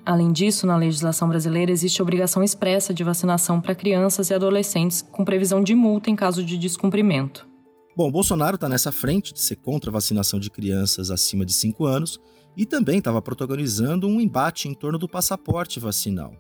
Além 0.04 0.32
disso, 0.32 0.66
na 0.66 0.76
legislação 0.76 1.30
brasileira 1.30 1.72
existe 1.72 2.02
obrigação 2.02 2.42
expressa 2.42 2.92
de 2.92 3.04
vacinação 3.04 3.62
para 3.62 3.76
crianças 3.76 4.32
e 4.32 4.34
adolescentes, 4.34 5.04
com 5.04 5.24
previsão 5.24 5.62
de 5.62 5.76
multa 5.76 6.10
em 6.10 6.16
caso 6.16 6.44
de 6.44 6.58
descumprimento. 6.58 7.48
Bom, 7.96 8.12
Bolsonaro 8.12 8.56
está 8.56 8.68
nessa 8.68 8.92
frente 8.92 9.32
de 9.32 9.42
ser 9.42 9.58
contra 9.58 9.92
a 9.92 9.94
vacinação 9.94 10.40
de 10.40 10.50
crianças 10.50 11.12
acima 11.12 11.46
de 11.46 11.54
5 11.54 11.86
anos 11.86 12.20
e 12.58 12.66
também 12.66 12.98
estava 12.98 13.22
protagonizando 13.22 14.08
um 14.08 14.20
embate 14.20 14.68
em 14.68 14.74
torno 14.74 14.98
do 14.98 15.08
passaporte 15.08 15.80
vacinal 15.80 16.34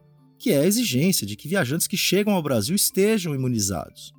que 0.43 0.51
é 0.51 0.59
a 0.59 0.67
exigência 0.67 1.25
de 1.25 1.37
que 1.37 1.47
viajantes 1.47 1.87
que 1.87 1.95
chegam 1.95 2.33
ao 2.33 2.43
Brasil 2.43 2.75
estejam 2.75 3.33
imunizados. 3.33 4.11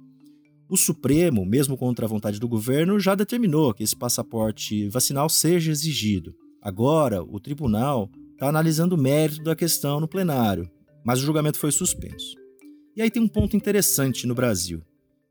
O 0.71 0.75
Supremo, 0.75 1.45
mesmo 1.45 1.77
contra 1.77 2.07
a 2.07 2.09
vontade 2.09 2.41
do 2.41 2.49
governo, 2.49 2.99
já 2.99 3.15
determinou 3.15 3.75
que 3.75 3.83
esse 3.83 3.95
passaporte 3.95 4.89
vacinal 4.89 5.29
seja 5.29 5.71
exigido. 5.71 6.35
Agora, 6.63 7.23
o 7.23 7.39
tribunal 7.39 8.11
está 8.33 8.49
analisando 8.49 8.95
o 8.95 8.99
mérito 8.99 9.43
da 9.43 9.55
questão 9.55 10.01
no 10.01 10.09
plenário, 10.09 10.67
mas 11.05 11.21
o 11.21 11.27
julgamento 11.27 11.59
foi 11.59 11.71
suspenso. 11.71 12.35
E 12.97 13.03
aí 13.03 13.11
tem 13.11 13.23
um 13.23 13.29
ponto 13.29 13.55
interessante 13.55 14.27
no 14.27 14.35
Brasil. 14.35 14.81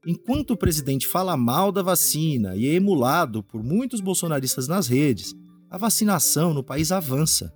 Enquanto 0.06 0.52
o 0.52 0.58
presidente 0.58 1.08
fala 1.08 1.36
mal 1.36 1.72
da 1.72 1.82
vacina 1.82 2.56
e 2.56 2.68
é 2.68 2.74
emulado 2.74 3.42
por 3.42 3.64
muitos 3.64 4.00
bolsonaristas 4.00 4.68
nas 4.68 4.88
redes, 4.88 5.34
a 5.72 5.78
vacinação 5.80 6.54
no 6.54 6.64
país 6.64 6.92
avança. 6.92 7.52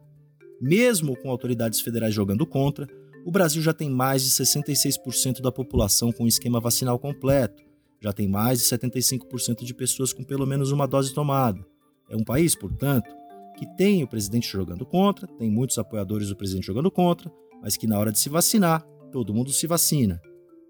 Mesmo 0.59 1.15
com 1.15 1.29
autoridades 1.29 1.81
federais 1.81 2.15
jogando 2.15 2.43
contra, 2.43 2.87
o 3.27 3.31
Brasil 3.31 3.61
já 3.61 3.73
tem 3.73 3.89
mais 3.89 4.23
de 4.23 4.29
66% 4.29 5.41
da 5.41 5.51
população 5.51 6.13
com 6.13 6.25
esquema 6.25 6.61
vacinal 6.61 6.97
completo, 6.97 7.61
já 7.99 8.13
tem 8.13 8.25
mais 8.25 8.59
de 8.59 8.65
75% 8.65 9.65
de 9.65 9.73
pessoas 9.73 10.13
com 10.13 10.23
pelo 10.23 10.47
menos 10.47 10.71
uma 10.71 10.87
dose 10.87 11.13
tomada. 11.13 11.59
É 12.09 12.15
um 12.15 12.23
país, 12.23 12.55
portanto, 12.55 13.13
que 13.57 13.65
tem 13.75 14.01
o 14.01 14.07
presidente 14.07 14.49
jogando 14.49 14.85
contra, 14.85 15.27
tem 15.27 15.51
muitos 15.51 15.77
apoiadores 15.77 16.29
do 16.29 16.37
presidente 16.37 16.67
jogando 16.67 16.89
contra, 16.89 17.29
mas 17.61 17.75
que 17.75 17.85
na 17.85 17.99
hora 17.99 18.13
de 18.13 18.19
se 18.19 18.29
vacinar, 18.29 18.81
todo 19.11 19.33
mundo 19.33 19.51
se 19.51 19.67
vacina. 19.67 20.21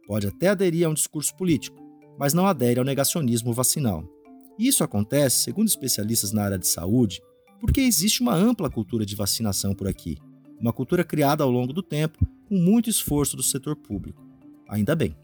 Pode 0.08 0.26
até 0.26 0.48
aderir 0.48 0.88
a 0.88 0.90
um 0.90 0.96
discurso 0.96 1.36
político, 1.38 1.78
mas 2.18 2.34
não 2.34 2.48
adere 2.48 2.80
ao 2.80 2.86
negacionismo 2.86 3.54
vacinal. 3.54 4.04
Isso 4.58 4.84
acontece, 4.84 5.44
segundo 5.44 5.68
especialistas 5.68 6.32
na 6.32 6.46
área 6.46 6.58
de 6.58 6.66
saúde, 6.66 7.22
porque 7.60 7.82
existe 7.82 8.22
uma 8.22 8.34
ampla 8.34 8.68
cultura 8.68 9.06
de 9.06 9.16
vacinação 9.16 9.76
por 9.76 9.88
aqui, 9.88 10.18
uma 10.60 10.74
cultura 10.74 11.04
criada 11.04 11.44
ao 11.44 11.52
longo 11.52 11.72
do 11.72 11.84
tempo 11.84 12.18
com 12.48 12.56
muito 12.56 12.90
esforço 12.90 13.36
do 13.36 13.44
setor 13.44 13.76
público. 13.76 14.26
Ainda 14.68 14.96
bem. 14.96 15.16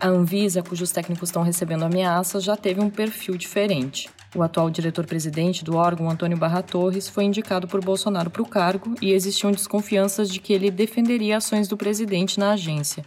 A 0.00 0.06
Anvisa, 0.06 0.62
cujos 0.62 0.92
técnicos 0.92 1.28
estão 1.28 1.42
recebendo 1.42 1.82
ameaças, 1.82 2.44
já 2.44 2.56
teve 2.56 2.80
um 2.80 2.88
perfil 2.88 3.36
diferente. 3.36 4.08
O 4.32 4.42
atual 4.42 4.70
diretor-presidente 4.70 5.64
do 5.64 5.74
órgão, 5.74 6.08
Antônio 6.08 6.38
Barra 6.38 6.62
Torres, 6.62 7.08
foi 7.08 7.24
indicado 7.24 7.66
por 7.66 7.84
Bolsonaro 7.84 8.30
para 8.30 8.42
o 8.42 8.48
cargo 8.48 8.94
e 9.02 9.12
existiam 9.12 9.50
desconfianças 9.50 10.30
de 10.30 10.38
que 10.38 10.52
ele 10.52 10.70
defenderia 10.70 11.38
ações 11.38 11.66
do 11.66 11.76
presidente 11.76 12.38
na 12.38 12.52
agência. 12.52 13.04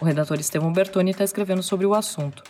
O 0.00 0.04
redator 0.04 0.40
Estevão 0.40 0.72
Bertoni 0.72 1.12
está 1.12 1.22
escrevendo 1.22 1.62
sobre 1.62 1.86
o 1.86 1.94
assunto. 1.94 2.42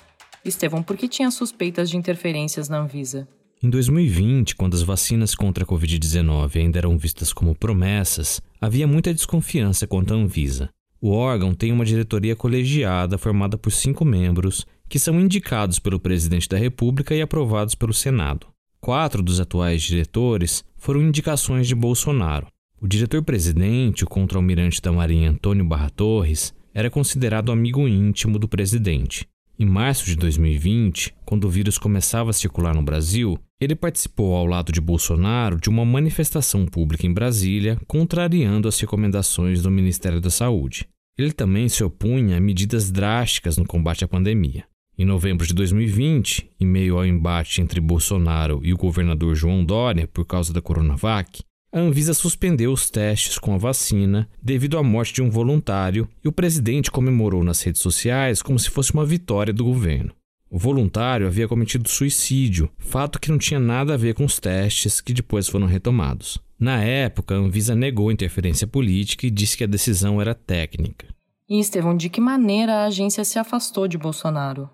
Estevão, 0.42 0.82
por 0.82 0.96
que 0.96 1.06
tinha 1.06 1.30
suspeitas 1.30 1.90
de 1.90 1.98
interferências 1.98 2.70
na 2.70 2.78
Anvisa? 2.78 3.28
Em 3.64 3.70
2020, 3.70 4.56
quando 4.56 4.74
as 4.74 4.82
vacinas 4.82 5.36
contra 5.36 5.62
a 5.62 5.66
Covid-19 5.66 6.56
ainda 6.56 6.80
eram 6.80 6.98
vistas 6.98 7.32
como 7.32 7.54
promessas, 7.54 8.42
havia 8.60 8.88
muita 8.88 9.14
desconfiança 9.14 9.86
quanto 9.86 10.12
à 10.12 10.16
Anvisa. 10.16 10.68
O 11.00 11.10
órgão 11.10 11.54
tem 11.54 11.70
uma 11.70 11.84
diretoria 11.84 12.34
colegiada 12.34 13.16
formada 13.16 13.56
por 13.56 13.70
cinco 13.70 14.04
membros, 14.04 14.66
que 14.88 14.98
são 14.98 15.20
indicados 15.20 15.78
pelo 15.78 16.00
presidente 16.00 16.48
da 16.48 16.58
República 16.58 17.14
e 17.14 17.22
aprovados 17.22 17.76
pelo 17.76 17.94
Senado. 17.94 18.48
Quatro 18.80 19.22
dos 19.22 19.38
atuais 19.38 19.80
diretores 19.80 20.64
foram 20.76 21.00
indicações 21.00 21.68
de 21.68 21.76
Bolsonaro. 21.76 22.48
O 22.80 22.88
diretor-presidente, 22.88 24.02
o 24.02 24.08
contra-almirante 24.08 24.82
da 24.82 24.90
Marinha 24.90 25.30
Antônio 25.30 25.64
Barra 25.64 25.88
Torres, 25.88 26.52
era 26.74 26.90
considerado 26.90 27.52
amigo 27.52 27.86
íntimo 27.86 28.40
do 28.40 28.48
presidente. 28.48 29.24
Em 29.62 29.64
março 29.64 30.06
de 30.06 30.16
2020, 30.16 31.14
quando 31.24 31.44
o 31.44 31.48
vírus 31.48 31.78
começava 31.78 32.30
a 32.30 32.32
circular 32.32 32.74
no 32.74 32.82
Brasil, 32.82 33.38
ele 33.60 33.76
participou 33.76 34.34
ao 34.34 34.44
lado 34.44 34.72
de 34.72 34.80
Bolsonaro 34.80 35.56
de 35.56 35.68
uma 35.68 35.84
manifestação 35.84 36.66
pública 36.66 37.06
em 37.06 37.12
Brasília, 37.12 37.78
contrariando 37.86 38.66
as 38.66 38.80
recomendações 38.80 39.62
do 39.62 39.70
Ministério 39.70 40.20
da 40.20 40.30
Saúde. 40.30 40.88
Ele 41.16 41.30
também 41.30 41.68
se 41.68 41.84
opunha 41.84 42.38
a 42.38 42.40
medidas 42.40 42.90
drásticas 42.90 43.56
no 43.56 43.64
combate 43.64 44.04
à 44.04 44.08
pandemia. 44.08 44.64
Em 44.98 45.04
novembro 45.04 45.46
de 45.46 45.54
2020, 45.54 46.50
em 46.58 46.66
meio 46.66 46.96
ao 46.96 47.06
embate 47.06 47.60
entre 47.62 47.80
Bolsonaro 47.80 48.60
e 48.64 48.72
o 48.72 48.76
governador 48.76 49.36
João 49.36 49.64
Dória 49.64 50.08
por 50.08 50.26
causa 50.26 50.52
da 50.52 50.60
Coronavac, 50.60 51.44
a 51.72 51.80
Anvisa 51.80 52.12
suspendeu 52.12 52.70
os 52.70 52.90
testes 52.90 53.38
com 53.38 53.54
a 53.54 53.58
vacina 53.58 54.28
devido 54.42 54.76
à 54.76 54.82
morte 54.82 55.14
de 55.14 55.22
um 55.22 55.30
voluntário 55.30 56.06
e 56.22 56.28
o 56.28 56.32
presidente 56.32 56.90
comemorou 56.90 57.42
nas 57.42 57.62
redes 57.62 57.80
sociais 57.80 58.42
como 58.42 58.58
se 58.58 58.68
fosse 58.68 58.92
uma 58.92 59.06
vitória 59.06 59.54
do 59.54 59.64
governo. 59.64 60.12
O 60.50 60.58
voluntário 60.58 61.26
havia 61.26 61.48
cometido 61.48 61.88
suicídio, 61.88 62.70
fato 62.76 63.18
que 63.18 63.30
não 63.30 63.38
tinha 63.38 63.58
nada 63.58 63.94
a 63.94 63.96
ver 63.96 64.14
com 64.14 64.26
os 64.26 64.38
testes 64.38 65.00
que 65.00 65.14
depois 65.14 65.48
foram 65.48 65.66
retomados. 65.66 66.38
Na 66.60 66.82
época, 66.82 67.34
a 67.34 67.38
Anvisa 67.38 67.74
negou 67.74 68.12
interferência 68.12 68.66
política 68.66 69.26
e 69.26 69.30
disse 69.30 69.56
que 69.56 69.64
a 69.64 69.66
decisão 69.66 70.20
era 70.20 70.34
técnica. 70.34 71.06
E 71.48 71.58
Estevão, 71.58 71.96
de 71.96 72.10
que 72.10 72.20
maneira 72.20 72.74
a 72.74 72.84
agência 72.84 73.24
se 73.24 73.38
afastou 73.38 73.88
de 73.88 73.96
Bolsonaro? 73.96 74.68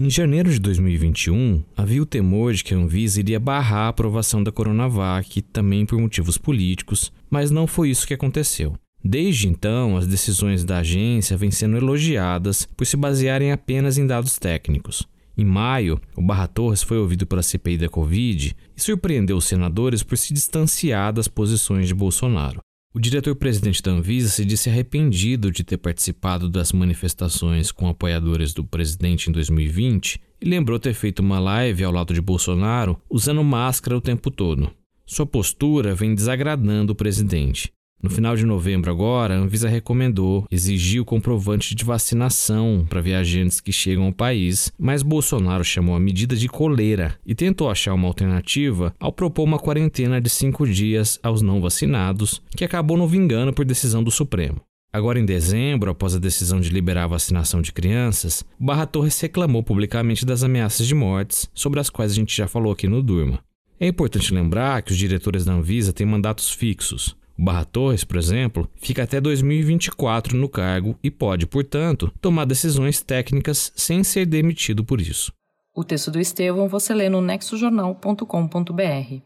Em 0.00 0.08
janeiro 0.08 0.48
de 0.48 0.60
2021, 0.60 1.60
havia 1.76 2.00
o 2.00 2.06
temor 2.06 2.54
de 2.54 2.62
que 2.62 2.72
a 2.72 2.76
Anvisa 2.76 3.18
iria 3.18 3.40
barrar 3.40 3.86
a 3.86 3.88
aprovação 3.88 4.44
da 4.44 4.52
Coronavac, 4.52 5.42
também 5.42 5.84
por 5.84 6.00
motivos 6.00 6.38
políticos, 6.38 7.12
mas 7.28 7.50
não 7.50 7.66
foi 7.66 7.90
isso 7.90 8.06
que 8.06 8.14
aconteceu. 8.14 8.76
Desde 9.04 9.48
então, 9.48 9.96
as 9.96 10.06
decisões 10.06 10.62
da 10.62 10.78
agência 10.78 11.36
vêm 11.36 11.50
sendo 11.50 11.76
elogiadas 11.76 12.64
por 12.76 12.86
se 12.86 12.96
basearem 12.96 13.50
apenas 13.50 13.98
em 13.98 14.06
dados 14.06 14.38
técnicos. 14.38 15.04
Em 15.36 15.44
maio, 15.44 16.00
o 16.16 16.22
Barra 16.22 16.46
Torres 16.46 16.80
foi 16.80 16.96
ouvido 16.96 17.26
pela 17.26 17.42
CPI 17.42 17.78
da 17.78 17.88
Covid 17.88 18.54
e 18.76 18.80
surpreendeu 18.80 19.36
os 19.36 19.46
senadores 19.46 20.04
por 20.04 20.16
se 20.16 20.32
distanciar 20.32 21.12
das 21.12 21.26
posições 21.26 21.88
de 21.88 21.94
Bolsonaro. 21.94 22.60
O 22.94 22.98
diretor-presidente 22.98 23.82
da 23.82 23.90
Anvisa 23.90 24.30
se 24.30 24.44
disse 24.46 24.70
arrependido 24.70 25.50
de 25.50 25.62
ter 25.62 25.76
participado 25.76 26.48
das 26.48 26.72
manifestações 26.72 27.70
com 27.70 27.86
apoiadores 27.86 28.54
do 28.54 28.64
presidente 28.64 29.28
em 29.28 29.32
2020 29.32 30.18
e 30.40 30.48
lembrou 30.48 30.78
ter 30.78 30.94
feito 30.94 31.20
uma 31.20 31.38
live 31.38 31.84
ao 31.84 31.92
lado 31.92 32.14
de 32.14 32.22
Bolsonaro 32.22 32.98
usando 33.10 33.44
máscara 33.44 33.96
o 33.96 34.00
tempo 34.00 34.30
todo. 34.30 34.70
Sua 35.04 35.26
postura 35.26 35.94
vem 35.94 36.14
desagradando 36.14 36.92
o 36.92 36.96
presidente. 36.96 37.70
No 38.00 38.08
final 38.08 38.36
de 38.36 38.46
novembro, 38.46 38.92
agora, 38.92 39.34
a 39.34 39.38
Anvisa 39.38 39.68
recomendou 39.68 40.46
exigir 40.52 41.02
o 41.02 41.04
comprovante 41.04 41.74
de 41.74 41.84
vacinação 41.84 42.86
para 42.88 43.00
viajantes 43.00 43.60
que 43.60 43.72
chegam 43.72 44.04
ao 44.04 44.12
país, 44.12 44.72
mas 44.78 45.02
Bolsonaro 45.02 45.64
chamou 45.64 45.96
a 45.96 46.00
medida 46.00 46.36
de 46.36 46.48
coleira 46.48 47.18
e 47.26 47.34
tentou 47.34 47.68
achar 47.68 47.92
uma 47.94 48.06
alternativa 48.06 48.94
ao 49.00 49.12
propor 49.12 49.42
uma 49.42 49.58
quarentena 49.58 50.20
de 50.20 50.30
cinco 50.30 50.64
dias 50.64 51.18
aos 51.24 51.42
não 51.42 51.60
vacinados, 51.60 52.40
que 52.56 52.64
acabou 52.64 52.96
não 52.96 53.08
vingando 53.08 53.52
por 53.52 53.64
decisão 53.64 54.00
do 54.04 54.12
Supremo. 54.12 54.60
Agora, 54.92 55.18
em 55.18 55.26
dezembro, 55.26 55.90
após 55.90 56.14
a 56.14 56.20
decisão 56.20 56.60
de 56.60 56.70
liberar 56.70 57.04
a 57.04 57.08
vacinação 57.08 57.60
de 57.60 57.72
crianças, 57.72 58.44
Barra 58.60 58.86
Torres 58.86 59.20
reclamou 59.20 59.62
publicamente 59.64 60.24
das 60.24 60.44
ameaças 60.44 60.86
de 60.86 60.94
mortes, 60.94 61.50
sobre 61.52 61.80
as 61.80 61.90
quais 61.90 62.12
a 62.12 62.14
gente 62.14 62.34
já 62.34 62.46
falou 62.46 62.72
aqui 62.72 62.86
no 62.86 63.02
Durma. 63.02 63.40
É 63.80 63.88
importante 63.88 64.32
lembrar 64.32 64.82
que 64.82 64.92
os 64.92 64.98
diretores 64.98 65.44
da 65.44 65.52
Anvisa 65.52 65.92
têm 65.92 66.06
mandatos 66.06 66.50
fixos, 66.50 67.16
Barra 67.40 67.64
Torres, 67.64 68.02
por 68.02 68.16
exemplo, 68.16 68.68
fica 68.74 69.04
até 69.04 69.20
2024 69.20 70.36
no 70.36 70.48
cargo 70.48 70.98
e 71.00 71.08
pode, 71.08 71.46
portanto, 71.46 72.12
tomar 72.20 72.44
decisões 72.44 73.00
técnicas 73.00 73.72
sem 73.76 74.02
ser 74.02 74.26
demitido 74.26 74.84
por 74.84 75.00
isso. 75.00 75.32
O 75.72 75.84
texto 75.84 76.10
do 76.10 76.18
Estevão 76.18 76.68
você 76.68 76.92
lê 76.92 77.08
no 77.08 77.20
nexojornal.com.br. 77.20 79.22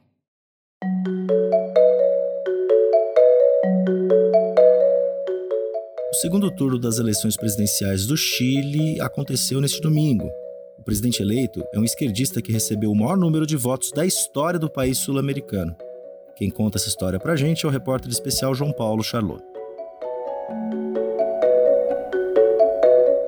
O 6.11 6.14
segundo 6.21 6.54
turno 6.54 6.78
das 6.78 6.99
eleições 6.99 7.38
presidenciais 7.38 8.04
do 8.04 8.14
Chile 8.14 9.00
aconteceu 9.00 9.59
neste 9.59 9.81
domingo. 9.81 10.28
O 10.78 10.85
presidente 10.85 11.23
eleito 11.23 11.64
é 11.73 11.78
um 11.78 11.85
esquerdista 11.85 12.42
que 12.42 12.52
recebeu 12.52 12.90
o 12.90 12.95
maior 12.95 13.16
número 13.16 13.47
de 13.47 13.57
votos 13.57 13.90
da 13.90 14.04
história 14.04 14.59
do 14.59 14.69
país 14.69 14.99
sul-americano. 14.99 15.75
Quem 16.34 16.50
conta 16.50 16.78
essa 16.78 16.88
história 16.88 17.18
pra 17.18 17.36
gente 17.36 17.64
é 17.64 17.68
o 17.68 17.72
repórter 17.72 18.10
especial 18.10 18.54
João 18.54 18.72
Paulo 18.72 19.02
Charlot. 19.02 19.42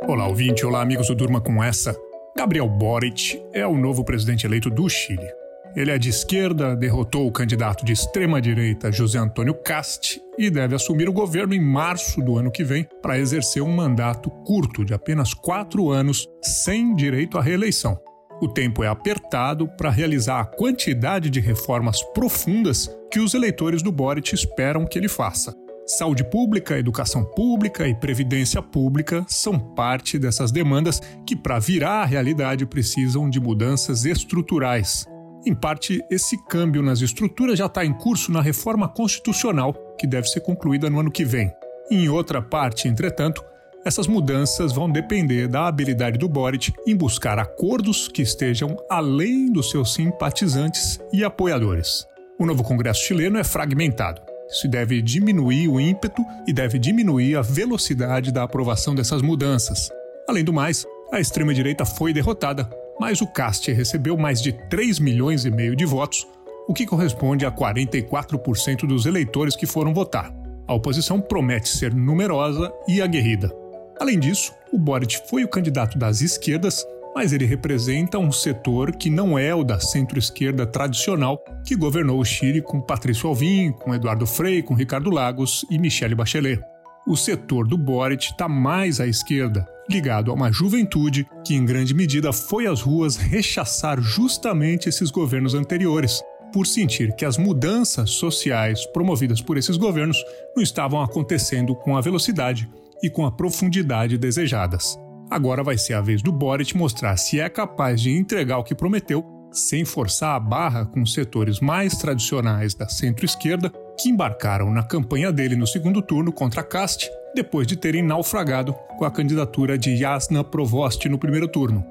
Olá, 0.09 0.27
ouvinte. 0.27 0.65
Olá, 0.65 0.81
amigos 0.81 1.09
do 1.09 1.15
Durma 1.15 1.41
com 1.41 1.63
essa. 1.63 1.95
Gabriel 2.37 2.69
Boric 2.69 3.43
é 3.53 3.67
o 3.67 3.77
novo 3.77 4.05
presidente 4.05 4.47
eleito 4.47 4.71
do 4.71 4.89
Chile. 4.89 5.29
Ele 5.77 5.91
é 5.91 5.99
de 5.99 6.09
esquerda, 6.09 6.77
derrotou 6.77 7.27
o 7.27 7.33
candidato 7.33 7.85
de 7.85 7.93
extrema-direita 7.93 8.93
José 8.93 9.19
Antônio 9.19 9.55
Cast 9.55 10.21
e 10.39 10.49
deve 10.49 10.75
assumir 10.75 11.09
o 11.09 11.13
governo 11.13 11.53
em 11.53 11.61
março 11.61 12.23
do 12.23 12.39
ano 12.39 12.51
que 12.51 12.63
vem 12.63 12.87
para 13.03 13.19
exercer 13.19 13.63
um 13.63 13.75
mandato 13.75 14.31
curto 14.31 14.85
de 14.85 14.95
apenas 14.95 15.35
quatro 15.35 15.91
anos, 15.91 16.29
sem 16.43 16.95
direito 16.95 17.37
à 17.37 17.43
reeleição. 17.43 17.99
O 18.45 18.49
tempo 18.49 18.85
é 18.85 18.89
apertado 18.89 19.67
para 19.67 19.89
realizar 19.89 20.39
a 20.39 20.45
quantidade 20.45 21.31
de 21.31 21.41
reformas 21.41 22.03
profundas 22.13 22.95
que 23.11 23.19
os 23.19 23.33
eleitores 23.33 23.83
do 23.83 23.91
Boric 23.91 24.35
esperam 24.35 24.85
que 24.85 24.99
ele 24.99 25.09
faça. 25.09 25.57
Saúde 25.87 26.23
pública, 26.29 26.79
educação 26.79 27.25
pública 27.25 27.89
e 27.89 27.95
previdência 27.95 28.61
pública 28.61 29.25
são 29.27 29.59
parte 29.59 30.19
dessas 30.19 30.53
demandas 30.53 31.01
que, 31.27 31.35
para 31.35 31.59
virar 31.59 32.03
a 32.03 32.05
realidade, 32.05 32.67
precisam 32.67 33.31
de 33.31 33.41
mudanças 33.41 34.05
estruturais. 34.05 35.07
Em 35.47 35.55
parte, 35.55 36.05
esse 36.11 36.37
câmbio 36.45 36.83
nas 36.83 37.01
estruturas 37.01 37.59
já 37.59 37.65
está 37.65 37.83
em 37.83 37.95
curso 37.95 38.31
na 38.31 38.43
reforma 38.43 38.87
constitucional, 38.87 39.73
que 39.99 40.07
deve 40.07 40.29
ser 40.29 40.41
concluída 40.41 40.91
no 40.91 41.01
ano 41.01 41.11
que 41.11 41.25
vem. 41.25 41.51
Em 41.91 42.11
outra 42.11 42.43
parte, 42.43 42.89
entretanto, 42.89 43.43
essas 43.85 44.07
mudanças 44.07 44.73
vão 44.73 44.91
depender 44.91 45.47
da 45.47 45.67
habilidade 45.67 46.17
do 46.17 46.29
Boric 46.29 46.73
em 46.87 46.97
buscar 46.97 47.39
acordos 47.39 48.09
que 48.09 48.23
estejam 48.23 48.77
além 48.89 49.53
dos 49.53 49.71
seus 49.71 49.93
simpatizantes 49.93 50.99
e 51.13 51.23
apoiadores. 51.23 52.07
O 52.39 52.47
novo 52.47 52.65
Congresso 52.65 53.05
chileno 53.05 53.39
é 53.39 53.45
fragmentado. 53.45 54.23
Isso 54.49 54.67
deve 54.69 55.03
diminuir 55.03 55.69
o 55.69 55.79
ímpeto 55.79 56.25
e 56.47 56.53
deve 56.53 56.79
diminuir 56.79 57.37
a 57.37 57.43
velocidade 57.43 58.33
da 58.33 58.43
aprovação 58.43 58.95
dessas 58.95 59.21
mudanças. 59.21 59.91
Além 60.27 60.45
do 60.45 60.53
mais, 60.53 60.87
a 61.13 61.21
extrema-direita 61.21 61.85
foi 61.85 62.13
derrotada, 62.13 62.69
mas 62.99 63.21
o 63.21 63.27
Cast 63.27 63.71
recebeu 63.71 64.17
mais 64.17 64.41
de 64.41 64.53
3 64.71 64.99
milhões 64.99 65.45
e 65.45 65.51
meio 65.51 65.77
de 65.77 65.85
votos, 65.85 66.27
o 66.67 66.73
que 66.73 66.87
corresponde 66.87 67.45
a 67.45 67.53
44% 67.53 68.87
dos 68.87 69.05
eleitores 69.05 69.55
que 69.55 69.67
foram 69.67 69.93
votar. 69.93 70.33
A 70.67 70.73
oposição 70.73 71.21
promete 71.21 71.69
ser 71.69 71.93
numerosa 71.93 72.73
e 72.89 73.03
aguerrida. 73.03 73.64
Além 74.01 74.19
disso, 74.19 74.53
o 74.73 74.79
Boric 74.79 75.21
foi 75.29 75.45
o 75.45 75.49
candidato 75.49 75.99
das 75.99 76.21
esquerdas, 76.21 76.85
mas 77.15 77.33
ele 77.33 77.45
representa 77.45 78.19
um 78.19 78.33
setor 78.33 78.97
que 78.97 79.09
não 79.09 79.39
é 79.39 79.55
o 79.55 79.63
da 79.63 79.79
centro-esquerda 79.79 80.67
tradicional, 80.67 81.43
que 81.65 81.77
governou 81.77 82.21
o 82.21 82.25
Chile 82.25 82.61
com 82.61 82.81
Patrício 82.81 83.29
Alvim, 83.29 83.71
com 83.71 83.95
Eduardo 83.95 84.27
Frei, 84.27 84.63
com 84.63 84.75
Ricardo 84.75 85.11
Lagos 85.11 85.65
e 85.71 85.79
Michele 85.79 86.15
Bachelet. 86.15 86.61
O 87.07 87.17
setor 87.17 87.69
do 87.69 87.79
Boric 87.79 88.33
está 88.33 88.49
mais 88.49 88.99
à 88.99 89.07
esquerda, 89.07 89.65
ligado 89.89 90.33
a 90.33 90.35
uma 90.35 90.51
juventude 90.51 91.27
que, 91.47 91.55
em 91.55 91.65
grande 91.65 91.95
medida, 91.95 92.33
foi 92.33 92.67
às 92.67 92.81
ruas 92.81 93.17
rechaçar 93.17 94.01
justamente 94.01 94.89
esses 94.89 95.11
governos 95.11 95.55
anteriores, 95.55 96.21
por 96.53 96.67
sentir 96.67 97.15
que 97.15 97.25
as 97.25 97.37
mudanças 97.37 98.11
sociais 98.11 98.87
promovidas 98.87 99.41
por 99.41 99.57
esses 99.57 99.77
governos 99.77 100.17
não 100.57 100.63
estavam 100.63 101.01
acontecendo 101.01 101.75
com 101.77 101.97
a 101.97 102.01
velocidade 102.01 102.69
e 103.05 103.11
com 103.11 103.27
a 103.27 103.31
profundidade 103.31 104.17
desejadas. 104.17 104.99
Agora 105.31 105.63
vai 105.63 105.77
ser 105.77 105.93
a 105.93 106.01
vez 106.01 106.23
do 106.23 106.33
Boric 106.33 106.75
mostrar 106.75 107.19
se 107.19 107.39
é 107.39 107.51
capaz 107.51 108.01
de 108.01 108.11
entregar 108.11 108.57
o 108.57 108.65
que 108.65 108.75
prometeu, 108.75 109.23
sem 109.53 109.85
forçar 109.85 110.35
a 110.35 110.41
barra 110.41 110.87
com 110.87 111.03
os 111.03 111.13
setores 111.13 111.61
mais 111.61 111.99
tradicionais 111.99 112.75
da 112.75 112.89
centro-esquerda 112.89 113.71
que 114.01 114.09
embarcaram 114.09 114.73
na 114.73 114.83
campanha 114.83 115.31
dele 115.31 115.55
no 115.55 115.67
segundo 115.67 116.01
turno 116.01 116.33
contra 116.33 116.65
Cast, 116.65 117.11
depois 117.35 117.67
de 117.67 117.77
terem 117.77 118.03
naufragado 118.03 118.73
com 118.99 119.05
a 119.05 119.11
candidatura 119.11 119.77
de 119.77 119.97
Jasna 119.97 120.43
Provost 120.43 121.07
no 121.07 121.19
primeiro 121.19 121.47
turno. 121.47 121.85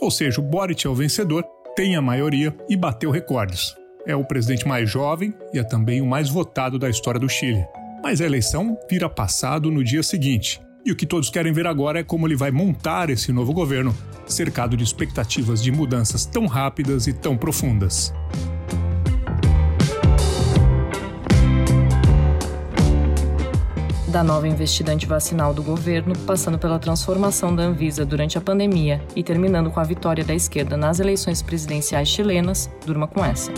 Ou 0.00 0.10
seja, 0.10 0.40
o 0.40 0.44
Boric 0.44 0.86
é 0.86 0.90
o 0.90 0.94
vencedor, 0.94 1.44
tem 1.76 1.94
a 1.94 2.00
maioria 2.00 2.56
e 2.70 2.76
bateu 2.76 3.10
recordes. 3.10 3.74
É 4.06 4.16
o 4.16 4.24
presidente 4.24 4.66
mais 4.66 4.88
jovem 4.88 5.34
e 5.52 5.58
é 5.58 5.62
também 5.62 6.00
o 6.00 6.06
mais 6.06 6.30
votado 6.30 6.78
da 6.78 6.88
história 6.88 7.20
do 7.20 7.28
Chile. 7.28 7.64
Mas 8.04 8.20
a 8.20 8.26
eleição 8.26 8.78
vira 8.86 9.08
passado 9.08 9.70
no 9.70 9.82
dia 9.82 10.02
seguinte. 10.02 10.60
E 10.84 10.92
o 10.92 10.94
que 10.94 11.06
todos 11.06 11.30
querem 11.30 11.54
ver 11.54 11.66
agora 11.66 12.00
é 12.00 12.04
como 12.04 12.26
ele 12.26 12.36
vai 12.36 12.50
montar 12.50 13.08
esse 13.08 13.32
novo 13.32 13.54
governo, 13.54 13.96
cercado 14.26 14.76
de 14.76 14.84
expectativas 14.84 15.62
de 15.62 15.72
mudanças 15.72 16.26
tão 16.26 16.46
rápidas 16.46 17.06
e 17.06 17.14
tão 17.14 17.34
profundas. 17.34 18.12
da 24.06 24.22
nova 24.22 24.46
investida 24.46 24.92
antivacinal 24.92 25.52
do 25.52 25.60
governo, 25.60 26.16
passando 26.24 26.56
pela 26.56 26.78
transformação 26.78 27.52
da 27.52 27.64
Anvisa 27.64 28.06
durante 28.06 28.38
a 28.38 28.40
pandemia 28.40 29.02
e 29.16 29.24
terminando 29.24 29.72
com 29.72 29.80
a 29.80 29.82
vitória 29.82 30.22
da 30.22 30.32
esquerda 30.32 30.76
nas 30.76 31.00
eleições 31.00 31.42
presidenciais 31.42 32.06
chilenas, 32.06 32.70
durma 32.86 33.08
com 33.08 33.24
essa. 33.24 33.50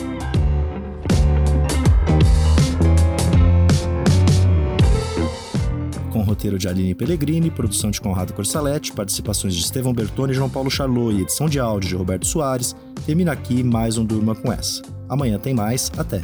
Roteiro 6.27 6.59
de 6.59 6.69
Aline 6.69 6.95
Pellegrini, 6.95 7.51
produção 7.51 7.91
de 7.91 8.01
Conrado 8.01 8.33
Corsaletti, 8.33 8.93
participações 8.93 9.55
de 9.55 9.62
Estevão 9.62 9.95
Bertoni 9.95 10.33
e 10.33 10.37
João 10.37 10.51
Paulo 10.51 10.71
Charlot 10.71 11.17
e 11.17 11.23
edição 11.23 11.49
de 11.49 11.59
áudio 11.59 11.89
de 11.89 11.95
Roberto 11.95 12.27
Soares, 12.27 12.75
termina 13.07 13.33
aqui 13.33 13.62
mais 13.62 13.97
um 13.97 14.05
Durma 14.05 14.35
com 14.35 14.53
essa. 14.53 14.83
Amanhã 15.09 15.39
tem 15.39 15.55
mais, 15.55 15.91
até! 15.97 16.21